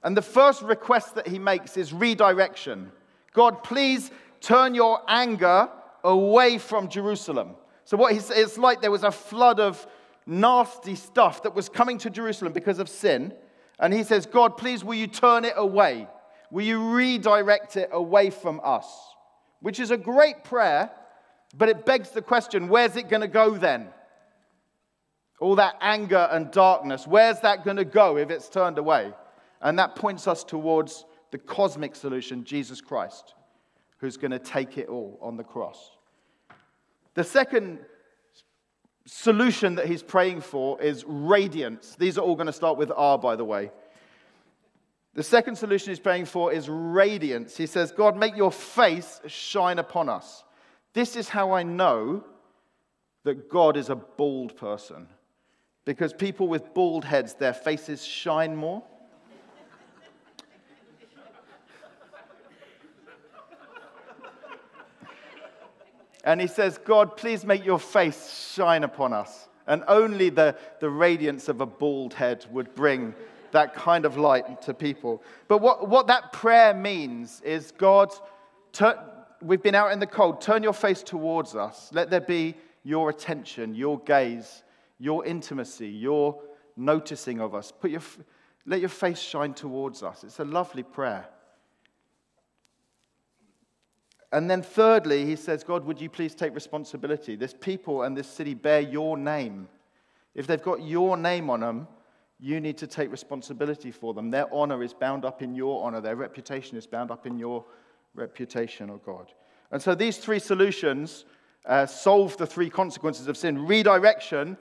And 0.03 0.17
the 0.17 0.21
first 0.21 0.61
request 0.61 1.15
that 1.15 1.27
he 1.27 1.39
makes 1.39 1.77
is 1.77 1.93
redirection. 1.93 2.91
God, 3.33 3.63
please 3.63 4.11
turn 4.41 4.75
your 4.75 5.01
anger 5.07 5.69
away 6.03 6.57
from 6.57 6.87
Jerusalem. 6.89 7.51
So, 7.85 7.97
what 7.97 8.13
he's, 8.13 8.29
it's 8.29 8.57
like 8.57 8.81
there 8.81 8.91
was 8.91 9.03
a 9.03 9.11
flood 9.11 9.59
of 9.59 9.85
nasty 10.25 10.95
stuff 10.95 11.43
that 11.43 11.53
was 11.53 11.67
coming 11.67 11.97
to 11.99 12.09
Jerusalem 12.09 12.53
because 12.53 12.79
of 12.79 12.87
sin. 12.87 13.33
And 13.79 13.93
he 13.93 14.03
says, 14.03 14.25
God, 14.25 14.57
please, 14.57 14.83
will 14.83 14.95
you 14.95 15.07
turn 15.07 15.43
it 15.43 15.53
away? 15.57 16.07
Will 16.51 16.63
you 16.63 16.95
redirect 16.95 17.75
it 17.75 17.89
away 17.91 18.29
from 18.29 18.61
us? 18.63 18.85
Which 19.63 19.79
is 19.79 19.89
a 19.89 19.97
great 19.97 20.43
prayer, 20.43 20.91
but 21.57 21.69
it 21.69 21.87
begs 21.87 22.11
the 22.11 22.21
question 22.21 22.67
where's 22.67 22.95
it 22.95 23.09
going 23.09 23.21
to 23.21 23.27
go 23.27 23.57
then? 23.57 23.89
all 25.43 25.55
that 25.55 25.75
anger 25.81 26.29
and 26.31 26.49
darkness, 26.51 27.05
where's 27.05 27.39
that 27.41 27.65
going 27.65 27.75
to 27.75 27.85
go 27.85 28.17
if 28.17 28.29
it's 28.29 28.47
turned 28.47 28.77
away? 28.77 29.11
And 29.61 29.77
that 29.77 29.95
points 29.95 30.25
us 30.25 30.43
towards 30.43 31.05
the 31.31 31.37
cosmic 31.37 31.95
solution, 31.95 32.45
Jesus 32.45 32.79
Christ, 32.79 33.33
who's 33.97 34.15
going 34.15 34.31
to 34.31 34.39
take 34.39 34.77
it 34.77 34.87
all 34.87 35.19
on 35.21 35.35
the 35.35 35.43
cross. 35.43 35.91
The 37.15 37.25
second 37.25 37.79
solution 39.05 39.75
that 39.75 39.87
he's 39.87 40.01
praying 40.01 40.41
for 40.41 40.81
is 40.81 41.03
radiance. 41.05 41.95
These 41.99 42.17
are 42.17 42.21
all 42.21 42.35
going 42.35 42.47
to 42.47 42.53
start 42.53 42.77
with 42.77 42.91
R, 42.95 43.17
by 43.17 43.35
the 43.35 43.45
way. 43.45 43.71
The 45.15 45.23
second 45.23 45.57
solution 45.57 45.89
he's 45.89 45.99
praying 45.99 46.25
for 46.25 46.51
is 46.51 46.67
radiance. 46.67 47.55
He 47.55 47.67
says, 47.67 47.91
God, 47.91 48.17
make 48.17 48.35
your 48.35 48.51
face 48.51 49.21
shine 49.27 49.77
upon 49.77 50.09
us. 50.09 50.43
This 50.93 51.15
is 51.15 51.29
how 51.29 51.51
I 51.51 51.63
know 51.63 52.23
that 53.23 53.49
God 53.49 53.77
is 53.77 53.89
a 53.89 53.95
bald 53.95 54.57
person 54.57 55.07
because 55.85 56.13
people 56.13 56.47
with 56.47 56.73
bald 56.73 57.05
heads, 57.05 57.33
their 57.35 57.53
faces 57.53 58.03
shine 58.03 58.55
more. 58.55 58.83
and 66.23 66.39
he 66.39 66.47
says, 66.47 66.77
God, 66.77 67.17
please 67.17 67.45
make 67.45 67.65
your 67.65 67.79
face 67.79 68.51
shine 68.55 68.83
upon 68.83 69.13
us. 69.13 69.49
And 69.67 69.83
only 69.87 70.29
the, 70.29 70.55
the 70.79 70.89
radiance 70.89 71.49
of 71.49 71.61
a 71.61 71.65
bald 71.65 72.13
head 72.13 72.45
would 72.51 72.73
bring 72.75 73.13
that 73.53 73.73
kind 73.73 74.05
of 74.05 74.17
light 74.17 74.61
to 74.63 74.73
people. 74.73 75.23
But 75.47 75.59
what, 75.59 75.89
what 75.89 76.07
that 76.07 76.33
prayer 76.33 76.73
means 76.73 77.41
is, 77.41 77.71
God, 77.71 78.11
we've 79.41 79.63
been 79.63 79.75
out 79.75 79.91
in 79.91 79.99
the 79.99 80.07
cold, 80.07 80.41
turn 80.41 80.61
your 80.61 80.73
face 80.73 81.01
towards 81.01 81.55
us. 81.55 81.89
Let 81.93 82.09
there 82.11 82.21
be 82.21 82.55
your 82.83 83.09
attention, 83.09 83.73
your 83.73 83.97
gaze 83.99 84.63
your 85.03 85.25
intimacy, 85.25 85.89
your 85.89 86.39
noticing 86.77 87.41
of 87.41 87.53
us. 87.53 87.73
Put 87.73 87.91
your, 87.91 88.01
let 88.65 88.79
your 88.79 88.89
face 88.89 89.19
shine 89.19 89.53
towards 89.53 90.01
us. 90.01 90.23
It's 90.23 90.39
a 90.39 90.45
lovely 90.45 90.83
prayer. 90.83 91.25
And 94.31 94.49
then, 94.49 94.63
thirdly, 94.63 95.25
he 95.25 95.35
says, 95.35 95.63
God, 95.63 95.85
would 95.85 95.99
you 95.99 96.09
please 96.09 96.33
take 96.33 96.55
responsibility? 96.55 97.35
This 97.35 97.53
people 97.53 98.03
and 98.03 98.15
this 98.17 98.27
city 98.27 98.53
bear 98.53 98.79
your 98.79 99.17
name. 99.17 99.67
If 100.33 100.47
they've 100.47 100.61
got 100.61 100.81
your 100.81 101.17
name 101.17 101.49
on 101.49 101.59
them, 101.59 101.87
you 102.43 102.59
need 102.59 102.77
to 102.77 102.87
take 102.87 103.09
responsibility 103.09 103.89
for 103.89 104.13
them. 104.13 104.29
Their 104.29 104.53
honor 104.53 104.83
is 104.83 104.93
bound 104.93 105.23
up 105.23 105.41
in 105.41 105.55
your 105.55 105.81
honor, 105.85 106.01
their 106.01 106.17
reputation 106.17 106.77
is 106.77 106.85
bound 106.85 107.09
up 107.09 107.25
in 107.25 107.39
your 107.39 107.63
reputation, 108.15 108.89
oh 108.89 108.99
God. 109.05 109.31
And 109.71 109.81
so 109.81 109.95
these 109.95 110.17
three 110.17 110.39
solutions 110.39 111.23
uh, 111.65 111.85
solve 111.85 112.35
the 112.35 112.45
three 112.45 112.69
consequences 112.69 113.29
of 113.29 113.37
sin 113.37 113.65
redirection, 113.65 114.57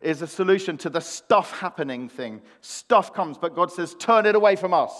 is 0.00 0.22
a 0.22 0.26
solution 0.26 0.76
to 0.78 0.90
the 0.90 1.00
stuff 1.00 1.56
happening 1.60 2.08
thing. 2.08 2.42
Stuff 2.62 3.14
comes, 3.14 3.38
but 3.38 3.54
God 3.54 3.70
says, 3.70 3.94
turn 3.94 4.26
it 4.26 4.34
away 4.34 4.56
from 4.56 4.74
us. 4.74 4.92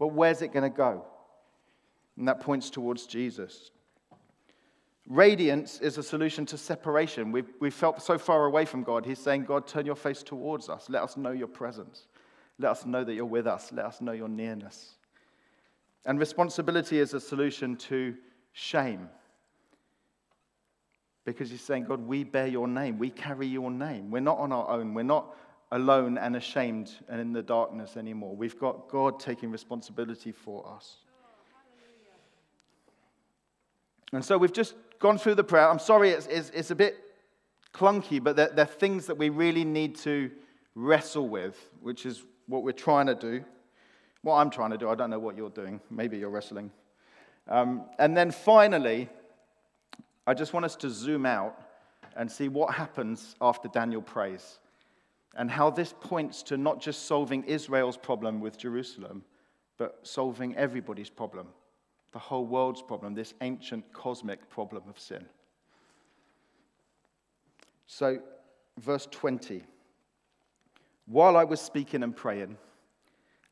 But 0.00 0.08
where's 0.08 0.42
it 0.42 0.52
going 0.52 0.68
to 0.68 0.76
go? 0.76 1.04
And 2.18 2.26
that 2.26 2.40
points 2.40 2.70
towards 2.70 3.06
Jesus. 3.06 3.70
Radiance 5.10 5.80
is 5.80 5.98
a 5.98 6.04
solution 6.04 6.46
to 6.46 6.56
separation. 6.56 7.32
We've, 7.32 7.52
we've 7.58 7.74
felt 7.74 8.00
so 8.00 8.16
far 8.16 8.44
away 8.44 8.64
from 8.64 8.84
God. 8.84 9.04
He's 9.04 9.18
saying, 9.18 9.44
God, 9.44 9.66
turn 9.66 9.84
your 9.84 9.96
face 9.96 10.22
towards 10.22 10.68
us. 10.68 10.88
Let 10.88 11.02
us 11.02 11.16
know 11.16 11.32
your 11.32 11.48
presence. 11.48 12.06
Let 12.60 12.70
us 12.70 12.86
know 12.86 13.02
that 13.02 13.14
you're 13.14 13.24
with 13.24 13.48
us. 13.48 13.72
Let 13.72 13.86
us 13.86 14.00
know 14.00 14.12
your 14.12 14.28
nearness. 14.28 14.94
And 16.06 16.20
responsibility 16.20 17.00
is 17.00 17.12
a 17.12 17.18
solution 17.18 17.74
to 17.78 18.14
shame. 18.52 19.08
Because 21.24 21.50
he's 21.50 21.60
saying, 21.60 21.86
God, 21.86 22.06
we 22.06 22.22
bear 22.22 22.46
your 22.46 22.68
name. 22.68 22.96
We 22.96 23.10
carry 23.10 23.48
your 23.48 23.72
name. 23.72 24.12
We're 24.12 24.20
not 24.20 24.38
on 24.38 24.52
our 24.52 24.70
own. 24.70 24.94
We're 24.94 25.02
not 25.02 25.34
alone 25.72 26.18
and 26.18 26.36
ashamed 26.36 26.92
and 27.08 27.20
in 27.20 27.32
the 27.32 27.42
darkness 27.42 27.96
anymore. 27.96 28.36
We've 28.36 28.58
got 28.60 28.88
God 28.88 29.18
taking 29.18 29.50
responsibility 29.50 30.30
for 30.30 30.72
us. 30.72 30.98
And 34.12 34.24
so 34.24 34.38
we've 34.38 34.52
just 34.52 34.74
gone 35.00 35.18
through 35.18 35.34
the 35.34 35.44
prayer. 35.44 35.68
I'm 35.68 35.78
sorry, 35.78 36.10
it's, 36.10 36.26
it's, 36.26 36.50
it's 36.50 36.70
a 36.70 36.74
bit 36.76 36.96
clunky, 37.74 38.22
but 38.22 38.36
there, 38.36 38.52
are 38.56 38.64
things 38.64 39.06
that 39.06 39.16
we 39.16 39.30
really 39.30 39.64
need 39.64 39.96
to 39.96 40.30
wrestle 40.74 41.28
with, 41.28 41.56
which 41.80 42.06
is 42.06 42.22
what 42.46 42.62
we're 42.62 42.72
trying 42.72 43.06
to 43.06 43.14
do. 43.14 43.44
What 44.22 44.36
I'm 44.36 44.50
trying 44.50 44.70
to 44.70 44.78
do, 44.78 44.88
I 44.88 44.94
don't 44.94 45.10
know 45.10 45.18
what 45.18 45.36
you're 45.36 45.50
doing. 45.50 45.80
Maybe 45.90 46.18
you're 46.18 46.30
wrestling. 46.30 46.70
Um, 47.48 47.86
and 47.98 48.16
then 48.16 48.30
finally, 48.30 49.08
I 50.26 50.34
just 50.34 50.52
want 50.52 50.66
us 50.66 50.76
to 50.76 50.90
zoom 50.90 51.24
out 51.24 51.58
and 52.14 52.30
see 52.30 52.48
what 52.48 52.74
happens 52.74 53.34
after 53.40 53.68
Daniel 53.68 54.02
prays 54.02 54.58
and 55.36 55.50
how 55.50 55.70
this 55.70 55.94
points 56.00 56.42
to 56.42 56.58
not 56.58 56.80
just 56.80 57.06
solving 57.06 57.44
Israel's 57.44 57.96
problem 57.96 58.40
with 58.40 58.58
Jerusalem, 58.58 59.24
but 59.78 60.00
solving 60.02 60.54
everybody's 60.56 61.08
problem 61.08 61.46
the 62.12 62.18
whole 62.18 62.46
world's 62.46 62.82
problem, 62.82 63.14
this 63.14 63.34
ancient 63.40 63.92
cosmic 63.92 64.48
problem 64.50 64.82
of 64.88 64.98
sin. 64.98 65.24
So, 67.86 68.20
verse 68.78 69.06
20 69.10 69.62
While 71.06 71.36
I 71.36 71.44
was 71.44 71.60
speaking 71.60 72.02
and 72.02 72.14
praying, 72.14 72.56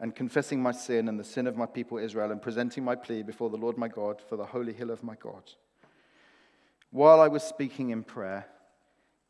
and 0.00 0.14
confessing 0.14 0.62
my 0.62 0.72
sin 0.72 1.08
and 1.08 1.18
the 1.18 1.24
sin 1.24 1.46
of 1.46 1.56
my 1.56 1.66
people 1.66 1.98
Israel, 1.98 2.30
and 2.30 2.40
presenting 2.40 2.84
my 2.84 2.94
plea 2.94 3.22
before 3.22 3.50
the 3.50 3.56
Lord 3.56 3.76
my 3.76 3.88
God 3.88 4.22
for 4.28 4.36
the 4.36 4.46
holy 4.46 4.72
hill 4.72 4.90
of 4.90 5.02
my 5.02 5.16
God. 5.16 5.42
While 6.90 7.20
I 7.20 7.28
was 7.28 7.42
speaking 7.42 7.90
in 7.90 8.04
prayer, 8.04 8.46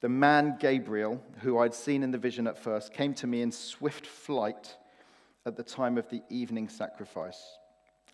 the 0.00 0.08
man 0.08 0.56
Gabriel, 0.60 1.20
who 1.40 1.58
I'd 1.58 1.74
seen 1.74 2.02
in 2.02 2.10
the 2.10 2.18
vision 2.18 2.46
at 2.46 2.58
first, 2.58 2.92
came 2.92 3.14
to 3.14 3.26
me 3.26 3.42
in 3.42 3.50
swift 3.50 4.06
flight 4.06 4.76
at 5.44 5.56
the 5.56 5.62
time 5.62 5.98
of 5.98 6.08
the 6.08 6.22
evening 6.28 6.68
sacrifice. 6.68 7.58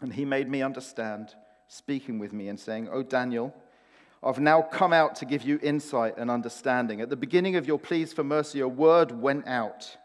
And 0.00 0.12
he 0.12 0.24
made 0.24 0.48
me 0.48 0.62
understand, 0.62 1.34
speaking 1.68 2.18
with 2.18 2.32
me 2.32 2.48
and 2.48 2.58
saying, 2.58 2.88
Oh, 2.90 3.02
Daniel, 3.02 3.54
I've 4.22 4.40
now 4.40 4.62
come 4.62 4.92
out 4.92 5.16
to 5.16 5.26
give 5.26 5.42
you 5.42 5.58
insight 5.62 6.16
and 6.16 6.30
understanding. 6.30 7.00
At 7.00 7.10
the 7.10 7.16
beginning 7.16 7.56
of 7.56 7.66
your 7.66 7.78
pleas 7.78 8.12
for 8.12 8.24
mercy, 8.24 8.60
a 8.60 8.68
word 8.68 9.12
went 9.12 9.46
out. 9.46 9.96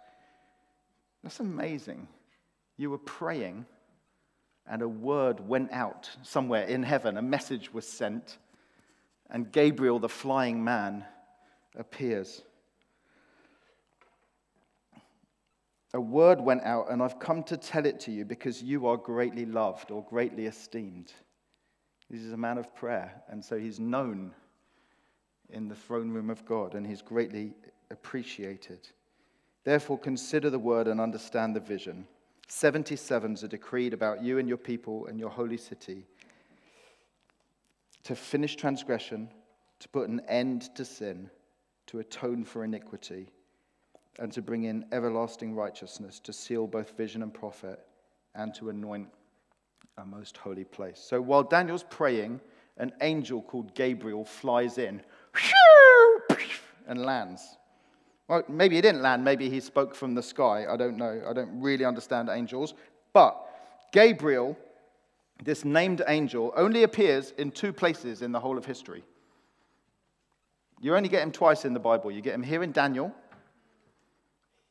That's 1.23 1.39
amazing. 1.39 2.08
You 2.78 2.89
were 2.89 2.97
praying, 2.97 3.65
and 4.67 4.82
a 4.82 4.88
word 4.88 5.39
went 5.47 5.71
out 5.71 6.10
somewhere 6.21 6.63
in 6.63 6.84
heaven. 6.84 7.17
A 7.17 7.21
message 7.21 7.73
was 7.73 7.88
sent, 7.88 8.38
and 9.30 9.52
Gabriel, 9.52 9.99
the 9.99 10.10
flying 10.10 10.63
man, 10.63 11.06
appears. 11.78 12.41
A 15.93 15.99
word 15.99 16.39
went 16.39 16.63
out, 16.63 16.91
and 16.91 17.02
I've 17.02 17.19
come 17.19 17.41
to 17.43 17.58
tell 17.58 17.86
it 17.86 17.99
to 18.02 18.12
you 18.12 18.23
because 18.23 18.62
you 18.62 18.86
are 18.86 18.97
greatly 18.97 19.45
loved 19.45 19.89
or 19.89 20.04
greatly 20.04 20.45
esteemed. 20.45 21.12
This 22.12 22.21
is 22.21 22.32
a 22.32 22.38
man 22.38 22.60
of 22.60 22.75
prayer, 22.75 23.23
and 23.28 23.43
so 23.43 23.58
he's 23.58 23.80
known 23.80 24.32
in 25.49 25.67
the 25.67 25.75
throne 25.75 26.12
room 26.12 26.30
of 26.30 26.45
God, 26.45 26.75
and 26.75 26.86
he's 26.86 27.02
greatly 27.02 27.54
appreciated. 27.89 28.88
Therefore, 29.63 29.97
consider 29.97 30.52
the 30.52 30.60
word 30.60 30.88
and 30.88 31.02
understand 31.02 31.56
the 31.56 31.60
vision. 31.60 32.08
77s 32.47 33.43
are 33.43 33.47
decreed 33.47 33.93
about 33.93 34.21
you 34.23 34.38
and 34.38 34.47
your 34.47 34.58
people 34.58 35.08
and 35.08 35.19
your 35.19 35.30
holy 35.30 35.58
city 35.58 36.06
to 38.04 38.15
finish 38.15 38.56
transgression, 38.56 39.30
to 39.80 39.89
put 39.89 40.08
an 40.08 40.21
end 40.28 40.73
to 40.75 40.86
sin, 40.86 41.30
to 41.88 41.99
atone 41.99 42.43
for 42.43 42.63
iniquity 42.63 43.30
and 44.19 44.32
to 44.34 44.41
bring 44.41 44.65
in 44.65 44.86
everlasting 44.91 45.55
righteousness, 45.55 46.19
to 46.19 46.34
seal 46.34 46.67
both 46.67 46.95
vision 46.95 47.23
and 47.23 47.34
prophet, 47.34 47.79
and 48.36 48.53
to 48.53 48.69
anoint 48.69 49.08
a 49.97 50.05
most 50.05 50.38
holy 50.38 50.65
place. 50.65 50.99
So 50.99 51.21
while 51.21 51.43
Daniel's 51.43 51.86
praying, 51.89 52.39
an 52.77 52.93
angel 53.01 53.41
called 53.41 53.73
Gabriel 53.75 54.23
flies 54.23 54.77
in 54.77 55.01
and 56.88 57.01
lands. 57.01 57.58
Well, 58.27 58.43
maybe 58.47 58.75
he 58.75 58.82
didn't 58.82 59.01
land, 59.01 59.23
maybe 59.23 59.49
he 59.49 59.60
spoke 59.60 59.95
from 59.95 60.13
the 60.13 60.23
sky. 60.23 60.65
I 60.69 60.77
don't 60.77 60.97
know. 60.97 61.21
I 61.27 61.34
don't 61.34 61.60
really 61.60 61.86
understand 61.86 62.29
angels. 62.29 62.73
But 63.12 63.36
Gabriel, 63.91 64.58
this 65.43 65.65
named 65.65 66.03
angel, 66.08 66.53
only 66.55 66.84
appears 66.84 67.34
in 67.38 67.51
two 67.51 67.73
places 67.73 68.21
in 68.21 68.32
the 68.32 68.39
whole 68.39 68.58
of 68.58 68.65
history. 68.65 69.03
You 70.82 70.95
only 70.95 71.10
get 71.10 71.23
him 71.23 71.32
twice 71.32 71.65
in 71.65 71.73
the 71.73 71.79
Bible. 71.79 72.12
You 72.12 72.21
get 72.21 72.36
him 72.36 72.43
here 72.43 72.63
in 72.63 72.71
Daniel, 72.71 73.13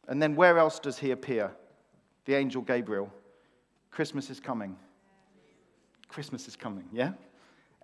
and 0.09 0.21
then 0.21 0.35
where 0.35 0.59
else 0.59 0.79
does 0.79 0.99
he 0.99 1.11
appear? 1.12 1.53
The 2.25 2.35
angel 2.35 2.62
Gabriel. 2.62 3.12
Christmas 3.90 4.31
is 4.31 4.40
coming. 4.40 4.77
Christmas 6.09 6.49
is 6.49 6.57
coming, 6.57 6.88
yeah? 6.92 7.12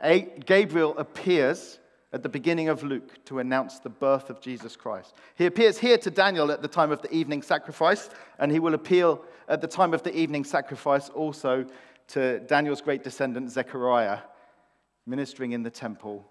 A- 0.02 0.32
Gabriel 0.44 0.96
appears 0.98 1.78
at 2.12 2.22
the 2.22 2.28
beginning 2.28 2.68
of 2.68 2.82
Luke 2.82 3.24
to 3.24 3.40
announce 3.40 3.80
the 3.80 3.90
birth 3.90 4.30
of 4.30 4.40
Jesus 4.40 4.76
Christ. 4.76 5.14
He 5.34 5.46
appears 5.46 5.78
here 5.78 5.98
to 5.98 6.10
Daniel 6.10 6.50
at 6.50 6.62
the 6.62 6.68
time 6.68 6.92
of 6.92 7.02
the 7.02 7.12
evening 7.12 7.42
sacrifice, 7.42 8.08
and 8.38 8.50
he 8.50 8.60
will 8.60 8.74
appear 8.74 9.18
at 9.48 9.60
the 9.60 9.66
time 9.66 9.92
of 9.92 10.02
the 10.02 10.16
evening 10.16 10.44
sacrifice 10.44 11.08
also 11.10 11.66
to 12.08 12.40
Daniel's 12.40 12.80
great 12.80 13.02
descendant 13.02 13.50
Zechariah, 13.50 14.18
ministering 15.06 15.52
in 15.52 15.62
the 15.62 15.70
temple 15.70 16.24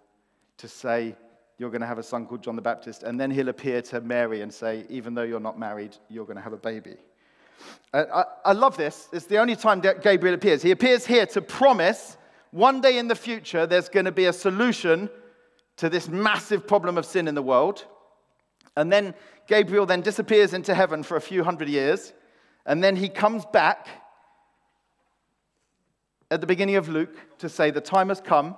to 0.58 0.68
say, 0.68 1.16
you're 1.58 1.70
going 1.70 1.82
to 1.82 1.88
have 1.88 1.98
a 1.98 2.04
son 2.04 2.26
called 2.26 2.44
John 2.44 2.56
the 2.56 2.62
Baptist. 2.62 3.04
And 3.04 3.20
then 3.20 3.32
he'll 3.32 3.50
appear 3.50 3.82
to 3.84 4.02
Mary 4.02 4.42
and 4.42 4.54
say, 4.54 4.86
even 4.90 5.14
though 5.14 5.24
you're 5.24 5.40
not 5.40 5.60
married, 5.60 5.96
you're 6.10 6.26
going 6.26 6.38
to 6.38 6.42
have 6.42 6.54
a 6.54 6.58
baby. 6.58 6.96
Uh, 7.94 8.06
I, 8.14 8.50
I 8.50 8.54
love 8.54 8.76
this. 8.76 9.08
It's 9.14 9.26
the 9.28 9.38
only 9.38 9.56
time 9.56 9.82
that 9.82 10.02
Gabriel 10.02 10.36
appears. 10.36 10.62
He 10.62 10.72
appears 10.72 11.06
here 11.06 11.26
to 11.28 11.42
promise 11.42 12.18
one 12.52 12.82
day 12.82 12.98
in 12.98 13.08
the 13.08 13.16
future 13.16 13.66
there's 13.66 13.90
going 13.90 14.06
to 14.06 14.12
be 14.12 14.26
a 14.26 14.34
solution 14.34 15.10
to 15.78 15.90
this 15.90 16.08
massive 16.08 16.68
problem 16.68 16.98
of 16.98 17.06
sin 17.06 17.28
in 17.28 17.36
the 17.36 17.42
world. 17.42 17.86
And 18.76 18.92
then 18.92 19.14
Gabriel 19.48 19.86
then 19.86 20.02
disappears 20.02 20.54
into 20.54 20.74
heaven 20.74 21.04
for 21.04 21.18
a 21.18 21.22
few 21.22 21.44
hundred 21.44 21.70
years. 21.70 22.14
And 22.66 22.84
then 22.84 22.96
he 22.96 23.10
comes 23.10 23.46
back 23.46 23.88
at 26.32 26.42
the 26.42 26.48
beginning 26.48 26.76
of 26.76 26.90
Luke 26.90 27.16
to 27.40 27.50
say, 27.50 27.70
The 27.70 27.82
time 27.82 28.10
has 28.10 28.22
come 28.22 28.56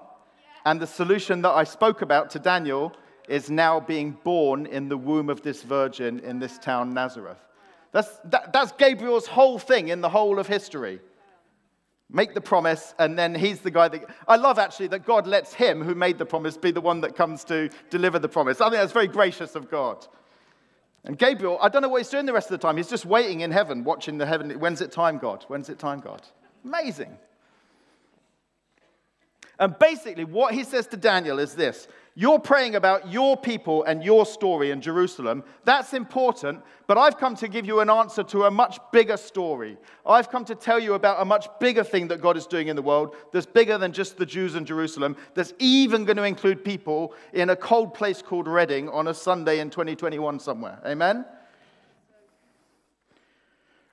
and 0.66 0.82
the 0.82 0.88
solution 0.88 1.42
that 1.44 1.52
I 1.52 1.64
spoke 1.64 2.02
about 2.02 2.30
to 2.32 2.40
Daniel 2.40 2.94
is 3.30 3.50
now 3.50 3.80
being 3.80 4.18
born 4.24 4.66
in 4.66 4.90
the 4.90 4.98
womb 4.98 5.30
of 5.30 5.42
this 5.42 5.64
virgin 5.64 6.20
in 6.20 6.40
this 6.40 6.58
town, 6.58 6.94
Nazareth. 6.94 7.38
That's, 7.92 8.20
that, 8.26 8.52
that's 8.52 8.72
Gabriel's 8.74 9.28
whole 9.28 9.58
thing 9.58 9.88
in 9.88 10.02
the 10.02 10.10
whole 10.10 10.38
of 10.38 10.48
history. 10.48 11.00
Make 12.12 12.34
the 12.34 12.42
promise, 12.42 12.94
and 13.00 13.18
then 13.18 13.34
he's 13.34 13.62
the 13.62 13.72
guy 13.72 13.88
that. 13.88 14.06
I 14.28 14.36
love 14.36 14.60
actually 14.60 14.88
that 14.88 15.06
God 15.06 15.26
lets 15.26 15.54
him 15.54 15.82
who 15.82 15.96
made 15.96 16.20
the 16.20 16.26
promise 16.26 16.56
be 16.56 16.70
the 16.70 16.82
one 16.82 17.02
that 17.02 17.16
comes 17.16 17.44
to 17.46 17.70
deliver 17.90 18.20
the 18.20 18.30
promise. 18.30 18.62
I 18.62 18.66
think 18.66 18.82
that's 18.82 18.94
very 18.94 19.08
gracious 19.08 19.56
of 19.56 19.72
God. 19.72 20.06
And 21.04 21.18
Gabriel, 21.18 21.58
I 21.62 21.70
don't 21.70 21.82
know 21.82 21.90
what 21.90 22.02
he's 22.02 22.10
doing 22.10 22.26
the 22.26 22.34
rest 22.34 22.48
of 22.52 22.60
the 22.60 22.68
time. 22.68 22.78
He's 22.78 22.90
just 22.90 23.06
waiting 23.06 23.42
in 23.42 23.52
heaven, 23.52 23.84
watching 23.84 24.18
the 24.18 24.26
heaven. 24.26 24.52
When's 24.60 24.82
it 24.82 24.92
time, 24.92 25.18
God? 25.18 25.46
When's 25.48 25.70
it 25.70 25.80
time, 25.80 26.00
God? 26.00 26.22
Amazing. 26.64 27.18
And 29.60 29.78
basically, 29.80 30.26
what 30.26 30.54
he 30.54 30.64
says 30.64 30.88
to 30.88 30.98
Daniel 30.98 31.40
is 31.40 31.56
this 31.56 31.88
You're 32.14 32.40
praying 32.40 32.76
about 32.76 33.12
your 33.12 33.38
people 33.38 33.84
and 33.84 34.04
your 34.04 34.26
story 34.26 34.72
in 34.72 34.82
Jerusalem. 34.82 35.44
That's 35.64 35.94
important, 35.94 36.62
but 36.88 36.98
I've 36.98 37.18
come 37.18 37.36
to 37.38 37.48
give 37.48 37.66
you 37.66 37.80
an 37.80 37.90
answer 37.90 38.24
to 38.24 38.44
a 38.44 38.52
much 38.52 38.80
bigger 38.92 39.18
story. 39.18 39.78
I've 40.06 40.30
come 40.30 40.46
to 40.46 40.56
tell 40.56 40.80
you 40.80 40.94
about 40.94 41.22
a 41.22 41.26
much 41.26 41.48
bigger 41.60 41.84
thing 41.84 42.08
that 42.10 42.22
God 42.22 42.38
is 42.38 42.48
doing 42.48 42.68
in 42.68 42.76
the 42.76 42.82
world 42.82 43.16
that's 43.32 43.46
bigger 43.46 43.78
than 43.78 43.94
just 43.94 44.18
the 44.18 44.26
Jews 44.26 44.56
in 44.56 44.66
Jerusalem, 44.66 45.16
that's 45.34 45.54
even 45.60 46.06
going 46.06 46.18
to 46.18 46.24
include 46.24 46.64
people 46.66 47.14
in 47.34 47.50
a 47.50 47.56
cold 47.56 47.94
place 47.94 48.22
called 48.22 48.48
Reading 48.48 48.90
on 48.90 49.08
a 49.08 49.14
Sunday 49.14 49.60
in 49.60 49.70
2021 49.70 50.40
somewhere. 50.40 50.80
Amen? 50.86 51.26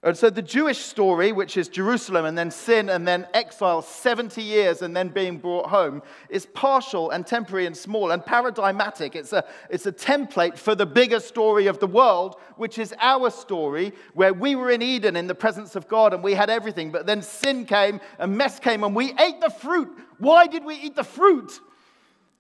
And 0.05 0.19
so 0.19 0.31
the 0.31 0.43
Jewish 0.43 0.79
story, 0.79 1.31
which 1.31 1.57
is 1.57 1.69
Jerusalem 1.69 2.25
and 2.25 2.37
then 2.37 2.51
sin 2.51 2.89
and 2.89 3.07
then 3.07 3.25
exile, 3.35 3.83
70 3.83 4.43
years 4.43 4.83
and 4.83 4.97
then 4.97 5.11
being 5.11 5.39
brought 5.39 5.69
home, 5.69 6.03
is 6.29 6.45
partial 6.45 7.11
and 7.11 7.25
temporary 7.25 7.67
and 7.67 7.77
small 7.77 8.11
and 8.11 8.25
paradigmatic. 8.25 9.15
It's 9.15 9.33
a, 9.33 9.45
it's 9.71 9.87
a 9.87 9.93
template 9.93 10.59
for 10.59 10.75
the 10.75 10.87
bigger 10.87 11.21
story 11.21 11.69
of 11.69 11.79
the 11.79 11.87
world, 11.87 12.35
which 12.57 12.79
is 12.79 12.93
our 12.99 13.31
story, 13.31 13.93
where 14.15 14.35
we 14.35 14.57
were 14.57 14.73
in 14.73 14.83
Eden 14.83 15.15
in 15.15 15.29
the 15.29 15.37
presence 15.37 15.77
of 15.77 15.87
God 15.87 16.13
and 16.13 16.25
we 16.25 16.35
had 16.35 16.51
everything. 16.51 16.91
But 16.91 17.07
then 17.07 17.23
sin 17.23 17.65
came 17.65 18.01
and 18.19 18.37
mess 18.37 18.59
came 18.59 18.83
and 18.83 18.97
we 18.97 19.13
ate 19.21 19.41
the 19.41 19.51
fruit. 19.51 19.97
Why 20.19 20.49
did 20.49 20.65
we 20.65 20.75
eat 20.75 20.97
the 20.97 21.05
fruit? 21.05 21.61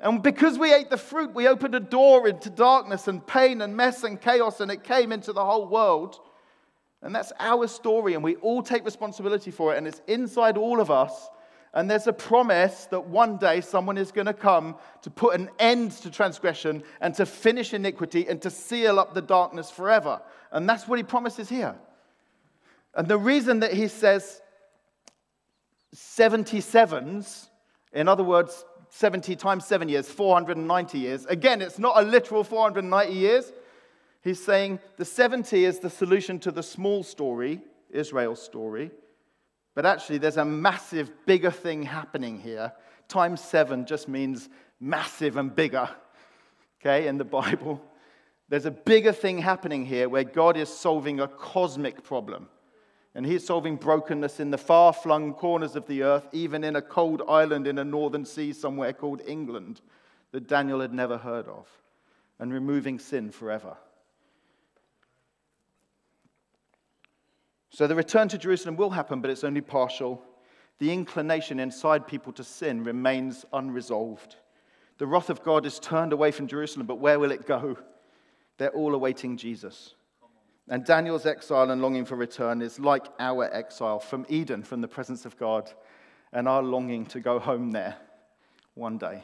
And 0.00 0.20
because 0.20 0.58
we 0.58 0.74
ate 0.74 0.90
the 0.90 0.96
fruit, 0.96 1.32
we 1.32 1.46
opened 1.46 1.76
a 1.76 1.80
door 1.80 2.26
into 2.26 2.50
darkness 2.50 3.06
and 3.06 3.24
pain 3.24 3.62
and 3.62 3.76
mess 3.76 4.02
and 4.02 4.20
chaos, 4.20 4.60
and 4.60 4.68
it 4.68 4.82
came 4.82 5.12
into 5.12 5.32
the 5.32 5.44
whole 5.44 5.68
world. 5.68 6.18
And 7.02 7.14
that's 7.14 7.32
our 7.40 7.66
story, 7.66 8.14
and 8.14 8.22
we 8.22 8.36
all 8.36 8.62
take 8.62 8.84
responsibility 8.84 9.50
for 9.50 9.74
it, 9.74 9.78
and 9.78 9.86
it's 9.86 10.00
inside 10.06 10.56
all 10.56 10.80
of 10.80 10.90
us. 10.90 11.28
And 11.74 11.90
there's 11.90 12.06
a 12.06 12.12
promise 12.12 12.86
that 12.90 13.06
one 13.06 13.38
day 13.38 13.60
someone 13.62 13.96
is 13.96 14.12
going 14.12 14.26
to 14.26 14.34
come 14.34 14.76
to 15.02 15.10
put 15.10 15.34
an 15.34 15.48
end 15.58 15.92
to 15.92 16.10
transgression 16.10 16.82
and 17.00 17.14
to 17.14 17.24
finish 17.24 17.72
iniquity 17.72 18.28
and 18.28 18.40
to 18.42 18.50
seal 18.50 19.00
up 19.00 19.14
the 19.14 19.22
darkness 19.22 19.70
forever. 19.70 20.20
And 20.50 20.68
that's 20.68 20.86
what 20.86 20.98
he 20.98 21.02
promises 21.02 21.48
here. 21.48 21.74
And 22.94 23.08
the 23.08 23.16
reason 23.16 23.60
that 23.60 23.72
he 23.72 23.88
says 23.88 24.42
77s, 25.96 27.48
in 27.94 28.06
other 28.06 28.22
words, 28.22 28.66
70 28.90 29.34
times 29.36 29.64
7 29.64 29.88
years, 29.88 30.10
490 30.10 30.98
years, 30.98 31.24
again, 31.24 31.62
it's 31.62 31.78
not 31.78 31.98
a 31.98 32.02
literal 32.02 32.44
490 32.44 33.14
years. 33.14 33.50
He's 34.22 34.42
saying 34.42 34.78
the 34.96 35.04
70 35.04 35.64
is 35.64 35.80
the 35.80 35.90
solution 35.90 36.38
to 36.40 36.52
the 36.52 36.62
small 36.62 37.02
story, 37.02 37.60
Israel's 37.90 38.40
story. 38.40 38.92
But 39.74 39.86
actually, 39.86 40.18
there's 40.18 40.36
a 40.36 40.44
massive, 40.44 41.10
bigger 41.26 41.50
thing 41.50 41.82
happening 41.82 42.38
here. 42.38 42.72
Times 43.08 43.40
seven 43.40 43.84
just 43.84 44.08
means 44.08 44.48
massive 44.80 45.36
and 45.36 45.54
bigger, 45.54 45.88
okay, 46.80 47.08
in 47.08 47.18
the 47.18 47.24
Bible. 47.40 47.82
There's 48.48 48.66
a 48.66 48.70
bigger 48.70 49.12
thing 49.12 49.38
happening 49.38 49.86
here 49.86 50.08
where 50.08 50.24
God 50.24 50.56
is 50.56 50.68
solving 50.68 51.20
a 51.20 51.28
cosmic 51.28 52.04
problem. 52.04 52.48
And 53.14 53.26
he's 53.26 53.46
solving 53.46 53.76
brokenness 53.76 54.40
in 54.40 54.50
the 54.50 54.58
far 54.58 54.92
flung 54.92 55.34
corners 55.34 55.76
of 55.76 55.86
the 55.86 56.02
earth, 56.02 56.26
even 56.32 56.64
in 56.64 56.76
a 56.76 56.82
cold 56.82 57.22
island 57.28 57.66
in 57.66 57.78
a 57.78 57.84
northern 57.84 58.24
sea 58.24 58.52
somewhere 58.52 58.92
called 58.92 59.20
England 59.26 59.80
that 60.30 60.48
Daniel 60.48 60.80
had 60.80 60.94
never 60.94 61.18
heard 61.18 61.46
of, 61.46 61.68
and 62.38 62.52
removing 62.52 62.98
sin 62.98 63.30
forever. 63.30 63.76
So 67.74 67.86
the 67.86 67.94
return 67.94 68.28
to 68.28 68.38
Jerusalem 68.38 68.76
will 68.76 68.90
happen, 68.90 69.20
but 69.20 69.30
it's 69.30 69.44
only 69.44 69.62
partial. 69.62 70.22
The 70.78 70.92
inclination 70.92 71.58
inside 71.58 72.06
people 72.06 72.32
to 72.34 72.44
sin 72.44 72.84
remains 72.84 73.46
unresolved. 73.52 74.36
The 74.98 75.06
wrath 75.06 75.30
of 75.30 75.42
God 75.42 75.64
is 75.64 75.78
turned 75.78 76.12
away 76.12 76.32
from 76.32 76.46
Jerusalem, 76.46 76.86
but 76.86 76.98
where 76.98 77.18
will 77.18 77.32
it 77.32 77.46
go? 77.46 77.78
They're 78.58 78.70
all 78.70 78.94
awaiting 78.94 79.38
Jesus. 79.38 79.94
And 80.68 80.84
Daniel's 80.84 81.24
exile 81.24 81.70
and 81.70 81.80
longing 81.80 82.04
for 82.04 82.14
return 82.14 82.60
is 82.60 82.78
like 82.78 83.06
our 83.18 83.52
exile 83.52 83.98
from 83.98 84.26
Eden, 84.28 84.62
from 84.62 84.82
the 84.82 84.88
presence 84.88 85.24
of 85.24 85.38
God, 85.38 85.72
and 86.32 86.46
our 86.46 86.62
longing 86.62 87.06
to 87.06 87.20
go 87.20 87.38
home 87.38 87.72
there 87.72 87.96
one 88.74 88.98
day. 88.98 89.22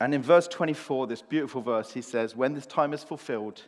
And 0.00 0.14
in 0.14 0.22
verse 0.22 0.48
24, 0.48 1.06
this 1.06 1.22
beautiful 1.22 1.62
verse, 1.62 1.92
he 1.92 2.02
says, 2.02 2.36
When 2.36 2.54
this 2.54 2.66
time 2.66 2.92
is 2.92 3.02
fulfilled, 3.02 3.62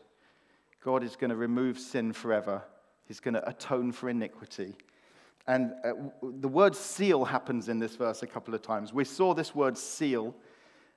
God 0.84 1.02
is 1.02 1.16
going 1.16 1.30
to 1.30 1.36
remove 1.36 1.78
sin 1.78 2.12
forever. 2.12 2.62
He's 3.06 3.18
going 3.18 3.34
to 3.34 3.48
atone 3.48 3.90
for 3.90 4.10
iniquity. 4.10 4.74
And 5.46 5.72
uh, 5.82 5.92
the 6.22 6.48
word 6.48 6.76
seal 6.76 7.24
happens 7.24 7.70
in 7.70 7.78
this 7.78 7.96
verse 7.96 8.22
a 8.22 8.26
couple 8.26 8.54
of 8.54 8.60
times. 8.60 8.92
We 8.92 9.04
saw 9.04 9.32
this 9.32 9.54
word 9.54 9.78
seal 9.78 10.34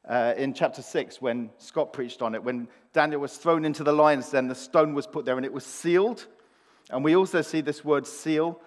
uh, 0.05 0.33
in 0.35 0.53
chapter 0.53 0.81
6 0.81 1.21
when 1.21 1.49
Scott 1.57 1.93
preached 1.93 2.21
on 2.21 2.35
it. 2.35 2.43
When 2.43 2.67
Daniel 2.91 3.21
was 3.21 3.37
thrown 3.37 3.63
into 3.63 3.85
the 3.85 3.93
lion's 3.93 4.29
den, 4.29 4.49
the 4.49 4.55
stone 4.55 4.93
was 4.93 5.07
put 5.07 5.23
there 5.23 5.37
and 5.37 5.45
it 5.45 5.53
was 5.53 5.65
sealed. 5.65 6.27
And 6.89 7.01
we 7.01 7.15
also 7.15 7.41
see 7.41 7.61
this 7.61 7.85
word 7.85 8.05
seal 8.05 8.59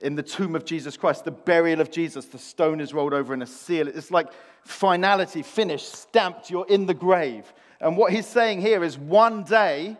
in 0.00 0.16
the 0.16 0.24
tomb 0.24 0.56
of 0.56 0.64
Jesus 0.64 0.96
Christ, 0.96 1.24
the 1.24 1.30
burial 1.30 1.80
of 1.80 1.92
Jesus. 1.92 2.24
The 2.26 2.38
stone 2.38 2.80
is 2.80 2.92
rolled 2.92 3.14
over 3.14 3.32
in 3.32 3.42
a 3.42 3.46
seal. 3.46 3.86
It's 3.86 4.10
like 4.10 4.32
finality, 4.64 5.42
finished, 5.42 5.92
stamped, 5.92 6.50
you're 6.50 6.66
in 6.66 6.86
the 6.86 6.94
grave. 6.94 7.52
And 7.80 7.96
what 7.96 8.12
he's 8.12 8.26
saying 8.26 8.60
here 8.60 8.82
is 8.82 8.98
one 8.98 9.44
day 9.44 9.96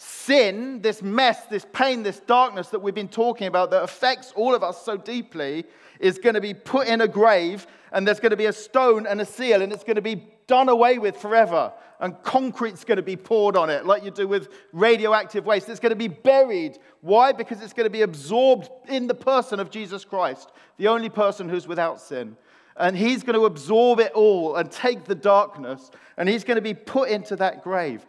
sin, 0.00 0.80
this 0.80 1.02
mess, 1.02 1.46
this 1.46 1.66
pain, 1.72 2.04
this 2.04 2.20
darkness 2.20 2.68
that 2.68 2.78
we've 2.78 2.94
been 2.94 3.08
talking 3.08 3.48
about 3.48 3.72
that 3.72 3.82
affects 3.82 4.32
all 4.36 4.54
of 4.54 4.62
us 4.62 4.80
so 4.84 4.96
deeply, 4.96 5.64
is 5.98 6.18
going 6.18 6.36
to 6.36 6.40
be 6.40 6.54
put 6.54 6.86
in 6.86 7.00
a 7.00 7.08
grave, 7.08 7.66
and 7.90 8.06
there's 8.06 8.20
going 8.20 8.30
to 8.30 8.36
be 8.36 8.46
a 8.46 8.52
stone 8.52 9.08
and 9.08 9.20
a 9.20 9.24
seal, 9.24 9.60
and 9.60 9.72
it's 9.72 9.82
going 9.82 9.96
to 9.96 10.02
be 10.02 10.24
done 10.46 10.68
away 10.68 10.98
with 10.98 11.16
forever. 11.16 11.72
And 11.98 12.14
concrete's 12.22 12.84
going 12.84 12.98
to 12.98 13.02
be 13.02 13.16
poured 13.16 13.56
on 13.56 13.70
it, 13.70 13.86
like 13.86 14.04
you 14.04 14.12
do 14.12 14.28
with 14.28 14.50
radioactive 14.72 15.44
waste. 15.44 15.68
It's 15.68 15.80
going 15.80 15.90
to 15.90 15.96
be 15.96 16.06
buried. 16.06 16.78
Why? 17.00 17.32
Because 17.32 17.60
it's 17.60 17.72
going 17.72 17.86
to 17.86 17.90
be 17.90 18.02
absorbed 18.02 18.70
in 18.88 19.08
the 19.08 19.16
person 19.16 19.58
of 19.58 19.68
Jesus 19.68 20.04
Christ, 20.04 20.52
the 20.76 20.86
only 20.86 21.08
person 21.08 21.48
who's 21.48 21.66
without 21.66 22.00
sin. 22.00 22.36
And 22.76 22.96
he's 22.96 23.24
going 23.24 23.34
to 23.34 23.46
absorb 23.46 23.98
it 23.98 24.12
all 24.12 24.54
and 24.54 24.70
take 24.70 25.06
the 25.06 25.16
darkness, 25.16 25.90
and 26.16 26.28
he's 26.28 26.44
going 26.44 26.54
to 26.54 26.62
be 26.62 26.74
put 26.74 27.08
into 27.08 27.34
that 27.34 27.64
grave. 27.64 28.06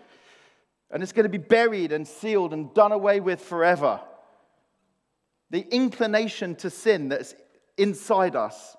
And 0.92 1.04
it's 1.04 1.12
going 1.12 1.24
to 1.24 1.30
be 1.30 1.38
buried 1.38 1.92
and 1.92 2.08
sealed 2.08 2.54
and 2.54 2.74
done 2.74 2.92
away 2.92 3.20
with 3.20 3.42
forever. 3.42 4.02
The 5.52 5.68
inclination 5.72 6.56
to 6.58 6.70
sin 6.70 7.10
that's 7.10 7.36
inside 7.78 8.36
us 8.36 8.76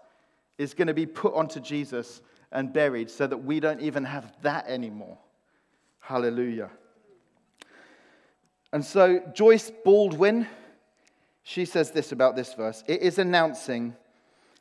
is 0.58 0.74
going 0.74 0.88
to 0.88 0.94
be 0.94 1.06
put 1.06 1.34
onto 1.34 1.60
Jesus 1.60 2.20
and 2.52 2.72
buried 2.72 3.10
so 3.10 3.26
that 3.26 3.38
we 3.38 3.60
don't 3.60 3.80
even 3.80 4.04
have 4.04 4.32
that 4.42 4.66
anymore. 4.68 5.18
Hallelujah. 6.00 6.70
And 8.72 8.84
so 8.84 9.20
Joyce 9.34 9.72
Baldwin, 9.84 10.46
she 11.42 11.64
says 11.64 11.90
this 11.90 12.12
about 12.12 12.36
this 12.36 12.54
verse 12.54 12.84
it 12.86 13.02
is 13.02 13.18
announcing 13.18 13.96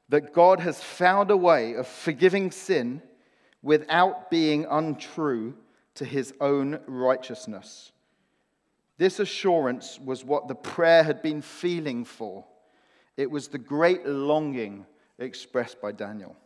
that 0.09 0.33
God 0.33 0.59
has 0.59 0.81
found 0.81 1.29
a 1.29 1.38
way 1.38 1.73
of 1.73 1.88
forgiving 1.88 2.51
sin 2.51 3.01
without 3.62 4.31
being 4.31 4.65
untrue 4.69 5.55
to 5.99 6.05
his 6.05 6.33
own 6.39 6.79
righteousness. 6.88 7.91
This 8.97 9.19
assurance 9.19 9.99
was 9.99 10.23
what 10.23 10.47
the 10.47 10.55
prayer 10.55 11.03
had 11.03 11.21
been 11.21 11.41
feeling 11.41 12.05
for. 12.05 12.45
It 13.17 13.29
was 13.29 13.49
the 13.49 13.57
great 13.57 14.05
longing 14.05 14.85
expressed 15.17 15.81
by 15.81 15.91
Daniel. 15.91 16.38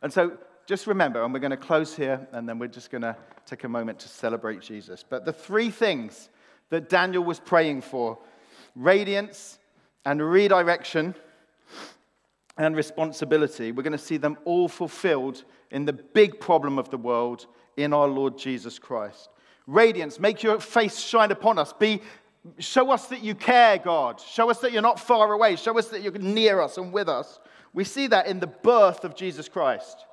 And 0.00 0.12
so 0.12 0.38
just 0.64 0.86
remember, 0.86 1.24
and 1.24 1.34
we're 1.34 1.40
going 1.40 1.50
to 1.50 1.56
close 1.56 1.96
here, 1.96 2.24
and 2.30 2.48
then 2.48 2.60
we're 2.60 2.68
just 2.68 2.92
going 2.92 3.02
to 3.02 3.16
take 3.46 3.64
a 3.64 3.68
moment 3.68 3.98
to 4.00 4.08
celebrate 4.08 4.60
Jesus. 4.60 5.04
But 5.08 5.24
the 5.24 5.32
three 5.32 5.70
things 5.70 6.28
that 6.70 6.88
Daniel 6.88 7.24
was 7.24 7.40
praying 7.40 7.82
for 7.82 8.16
radiance 8.76 9.58
and 10.04 10.22
redirection 10.22 11.16
and 12.58 12.76
responsibility 12.76 13.72
we're 13.72 13.82
going 13.82 13.92
to 13.92 13.98
see 13.98 14.16
them 14.16 14.36
all 14.44 14.68
fulfilled 14.68 15.44
in 15.70 15.84
the 15.84 15.92
big 15.92 16.40
problem 16.40 16.78
of 16.78 16.90
the 16.90 16.96
world 16.96 17.46
in 17.76 17.92
our 17.92 18.08
Lord 18.08 18.38
Jesus 18.38 18.78
Christ. 18.78 19.28
Radiance, 19.66 20.20
make 20.20 20.42
your 20.42 20.60
face 20.60 20.98
shine 20.98 21.30
upon 21.30 21.58
us. 21.58 21.72
Be, 21.72 22.00
show 22.58 22.90
us 22.90 23.06
that 23.08 23.22
you 23.22 23.34
care, 23.34 23.78
God. 23.78 24.20
Show 24.20 24.50
us 24.50 24.58
that 24.60 24.72
you're 24.72 24.82
not 24.82 25.00
far 25.00 25.32
away. 25.32 25.56
Show 25.56 25.78
us 25.78 25.88
that 25.88 26.02
you're 26.02 26.12
near 26.12 26.60
us 26.60 26.78
and 26.78 26.92
with 26.92 27.08
us. 27.08 27.40
We 27.72 27.84
see 27.84 28.06
that 28.08 28.26
in 28.26 28.40
the 28.40 28.46
birth 28.46 29.04
of 29.04 29.14
Jesus 29.14 29.48
Christ. 29.48 30.06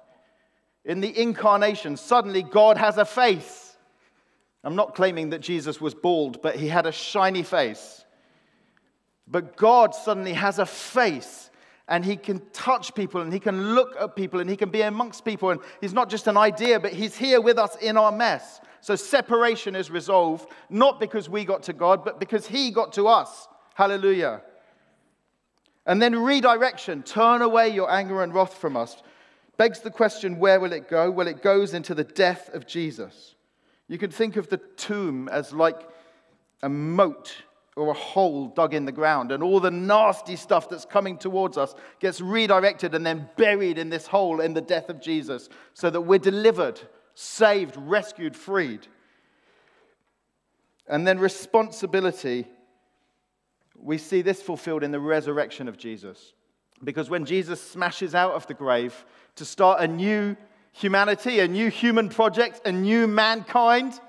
In 0.86 0.99
the 0.99 1.17
incarnation, 1.17 1.95
suddenly 1.95 2.43
God 2.43 2.78
has 2.78 2.97
a 2.97 3.06
face. 3.06 3.78
I'm 4.63 4.76
not 4.76 4.95
claiming 4.95 5.30
that 5.30 5.41
Jesus 5.41 5.80
was 5.80 5.93
bald, 5.93 6.41
but 6.41 6.56
he 6.56 6.67
had 6.67 6.86
a 6.86 6.91
shiny 6.91 7.43
face. 7.43 8.04
But 9.28 9.56
God 9.56 9.95
suddenly 9.95 10.34
has 10.34 10.60
a 10.60 10.65
face 10.65 11.49
and 11.87 12.05
he 12.05 12.15
can 12.15 12.41
touch 12.53 12.95
people 12.95 13.21
and 13.21 13.33
he 13.33 13.39
can 13.39 13.75
look 13.75 13.95
at 13.99 14.15
people 14.15 14.39
and 14.39 14.49
he 14.49 14.55
can 14.55 14.69
be 14.69 14.81
amongst 14.81 15.25
people. 15.25 15.49
And 15.49 15.59
he's 15.81 15.93
not 15.93 16.09
just 16.09 16.27
an 16.27 16.37
idea, 16.37 16.79
but 16.79 16.93
he's 16.93 17.15
here 17.15 17.41
with 17.41 17.57
us 17.57 17.75
in 17.77 17.97
our 17.97 18.11
mess. 18.11 18.61
So 18.81 18.95
separation 18.95 19.75
is 19.75 19.91
resolved, 19.91 20.49
not 20.69 20.99
because 20.99 21.29
we 21.29 21.45
got 21.45 21.63
to 21.63 21.73
God, 21.73 22.05
but 22.05 22.19
because 22.19 22.47
he 22.47 22.71
got 22.71 22.93
to 22.93 23.07
us. 23.07 23.47
Hallelujah. 23.75 24.41
And 25.86 26.01
then 26.01 26.17
redirection 26.17 27.03
turn 27.03 27.41
away 27.41 27.69
your 27.69 27.91
anger 27.91 28.23
and 28.23 28.34
wrath 28.34 28.53
from 28.53 28.77
us. 28.77 29.01
Begs 29.57 29.81
the 29.81 29.91
question 29.91 30.39
where 30.39 30.59
will 30.59 30.73
it 30.73 30.89
go? 30.89 31.11
Well, 31.11 31.27
it 31.27 31.43
goes 31.43 31.73
into 31.73 31.93
the 31.93 32.03
death 32.03 32.49
of 32.53 32.65
Jesus. 32.65 33.36
You 33.88 33.97
can 33.97 34.09
think 34.09 34.38
of 34.38 34.47
the 34.47 34.57
tomb 34.57 35.27
as 35.27 35.53
like 35.53 35.88
a 36.61 36.69
moat 36.69 37.36
or 37.76 37.89
a 37.89 37.93
hole 37.93 38.47
dug 38.47 38.74
in 38.74 38.86
the 38.86 38.91
ground, 38.91 39.32
and 39.32 39.41
all 39.41 39.59
the 39.59 39.71
nasty 39.71 40.36
stuff 40.36 40.69
that's 40.69 40.86
coming 40.86 41.17
towards 41.17 41.57
us 41.57 41.74
gets 41.99 42.21
redirected 42.21 42.93
and 42.93 43.05
then 43.05 43.28
buried 43.36 43.78
in 43.78 43.89
this 43.89 44.05
hole 44.05 44.41
in 44.41 44.53
the 44.53 44.61
death 44.61 44.89
of 44.89 45.01
Jesus, 45.01 45.49
so 45.74 45.89
that 45.89 46.01
we're 46.01 46.19
delivered, 46.19 46.80
saved, 47.15 47.76
rescued, 47.78 48.36
freed. 48.36 48.88
And 50.88 51.07
then 51.07 51.17
responsibility, 51.17 52.47
we 53.76 53.97
see 53.97 54.21
this 54.21 54.41
fulfilled 54.41 54.84
in 54.84 54.91
the 54.91 54.99
resurrection 54.99 55.67
of 55.67 55.78
Jesus. 55.78 56.34
Because 56.84 57.09
when 57.09 57.26
Jesus 57.26 57.61
smashes 57.61 58.13
out 58.13 58.34
of 58.34 58.45
the 58.47 58.53
grave 58.53 59.05
to 59.36 59.45
start 59.45 59.82
a 59.82 59.88
new 59.88 60.36
humanity, 60.74 61.39
a 61.39 61.47
new 61.47 61.69
human 61.69 62.09
project, 62.09 62.61
a 62.65 62.71
new 62.71 63.07
mankind, 63.07 63.99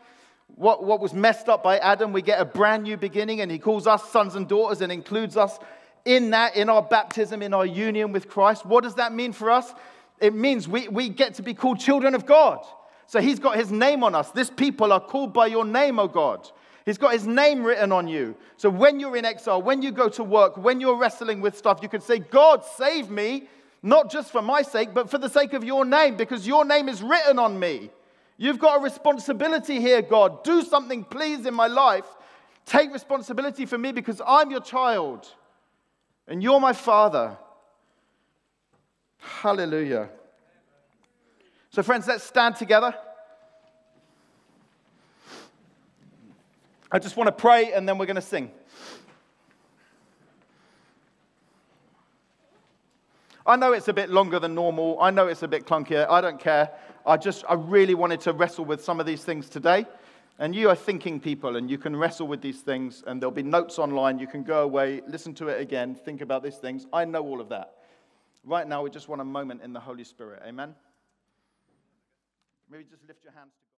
what, 0.56 0.84
what 0.84 1.00
was 1.00 1.12
messed 1.12 1.48
up 1.48 1.62
by 1.62 1.78
Adam, 1.78 2.12
we 2.12 2.22
get 2.22 2.40
a 2.40 2.44
brand 2.44 2.84
new 2.84 2.96
beginning, 2.96 3.40
and 3.40 3.50
he 3.50 3.58
calls 3.58 3.86
us 3.86 4.08
sons 4.10 4.34
and 4.36 4.48
daughters 4.48 4.80
and 4.80 4.92
includes 4.92 5.36
us 5.36 5.58
in 6.04 6.30
that, 6.30 6.56
in 6.56 6.68
our 6.68 6.82
baptism, 6.82 7.42
in 7.42 7.54
our 7.54 7.66
union 7.66 8.12
with 8.12 8.28
Christ. 8.28 8.64
What 8.64 8.84
does 8.84 8.94
that 8.96 9.12
mean 9.12 9.32
for 9.32 9.50
us? 9.50 9.72
It 10.20 10.34
means 10.34 10.68
we, 10.68 10.88
we 10.88 11.08
get 11.08 11.34
to 11.34 11.42
be 11.42 11.54
called 11.54 11.80
children 11.80 12.14
of 12.14 12.24
God. 12.24 12.64
So 13.06 13.20
he's 13.20 13.38
got 13.38 13.56
his 13.56 13.70
name 13.70 14.04
on 14.04 14.14
us. 14.14 14.30
This 14.30 14.50
people 14.50 14.92
are 14.92 15.00
called 15.00 15.32
by 15.32 15.46
your 15.46 15.64
name, 15.64 15.98
O 15.98 16.08
God. 16.08 16.48
He's 16.86 16.98
got 16.98 17.12
his 17.12 17.26
name 17.26 17.64
written 17.64 17.92
on 17.92 18.06
you. 18.08 18.36
So 18.56 18.68
when 18.68 19.00
you're 19.00 19.16
in 19.16 19.24
exile, 19.24 19.60
when 19.60 19.82
you 19.82 19.90
go 19.90 20.08
to 20.10 20.22
work, 20.22 20.56
when 20.56 20.80
you're 20.80 20.96
wrestling 20.96 21.40
with 21.40 21.56
stuff, 21.56 21.80
you 21.82 21.88
can 21.88 22.00
say, 22.00 22.18
God, 22.18 22.62
save 22.76 23.10
me, 23.10 23.48
not 23.82 24.10
just 24.10 24.30
for 24.30 24.42
my 24.42 24.62
sake, 24.62 24.94
but 24.94 25.10
for 25.10 25.18
the 25.18 25.28
sake 25.28 25.52
of 25.54 25.64
your 25.64 25.84
name, 25.84 26.16
because 26.16 26.46
your 26.46 26.64
name 26.64 26.88
is 26.88 27.02
written 27.02 27.38
on 27.38 27.58
me. 27.58 27.90
You've 28.36 28.58
got 28.58 28.80
a 28.80 28.82
responsibility 28.82 29.80
here, 29.80 30.02
God. 30.02 30.42
Do 30.42 30.62
something, 30.62 31.04
please, 31.04 31.46
in 31.46 31.54
my 31.54 31.68
life. 31.68 32.06
Take 32.66 32.92
responsibility 32.92 33.66
for 33.66 33.78
me 33.78 33.92
because 33.92 34.20
I'm 34.26 34.50
your 34.50 34.60
child 34.60 35.28
and 36.26 36.42
you're 36.42 36.60
my 36.60 36.72
father. 36.72 37.36
Hallelujah. 39.18 40.08
So, 41.70 41.82
friends, 41.82 42.06
let's 42.06 42.24
stand 42.24 42.56
together. 42.56 42.94
I 46.90 46.98
just 46.98 47.16
want 47.16 47.28
to 47.28 47.32
pray 47.32 47.72
and 47.72 47.88
then 47.88 47.98
we're 47.98 48.06
going 48.06 48.16
to 48.16 48.22
sing. 48.22 48.50
I 53.46 53.56
know 53.56 53.72
it's 53.72 53.88
a 53.88 53.92
bit 53.92 54.08
longer 54.08 54.38
than 54.38 54.54
normal. 54.54 54.98
I 55.00 55.10
know 55.10 55.26
it's 55.26 55.42
a 55.42 55.48
bit 55.48 55.66
clunkier. 55.66 56.08
I 56.08 56.20
don't 56.20 56.40
care. 56.40 56.70
I 57.04 57.18
just, 57.18 57.44
I 57.48 57.54
really 57.54 57.94
wanted 57.94 58.20
to 58.22 58.32
wrestle 58.32 58.64
with 58.64 58.82
some 58.82 59.00
of 59.00 59.06
these 59.06 59.22
things 59.22 59.50
today. 59.50 59.86
And 60.38 60.54
you 60.54 60.68
are 60.70 60.74
thinking 60.74 61.20
people, 61.20 61.56
and 61.56 61.70
you 61.70 61.78
can 61.78 61.94
wrestle 61.94 62.26
with 62.26 62.40
these 62.40 62.60
things, 62.60 63.04
and 63.06 63.20
there'll 63.20 63.30
be 63.30 63.42
notes 63.42 63.78
online. 63.78 64.18
You 64.18 64.26
can 64.26 64.42
go 64.42 64.62
away, 64.62 65.00
listen 65.06 65.34
to 65.34 65.48
it 65.48 65.60
again, 65.60 65.94
think 65.94 66.22
about 66.22 66.42
these 66.42 66.56
things. 66.56 66.86
I 66.92 67.04
know 67.04 67.22
all 67.22 67.40
of 67.40 67.50
that. 67.50 67.74
Right 68.44 68.66
now, 68.66 68.82
we 68.82 68.90
just 68.90 69.08
want 69.08 69.20
a 69.20 69.24
moment 69.24 69.62
in 69.62 69.72
the 69.72 69.80
Holy 69.80 70.04
Spirit. 70.04 70.42
Amen? 70.44 70.74
Maybe 72.70 72.84
just 72.90 73.06
lift 73.06 73.22
your 73.22 73.32
hands. 73.32 73.52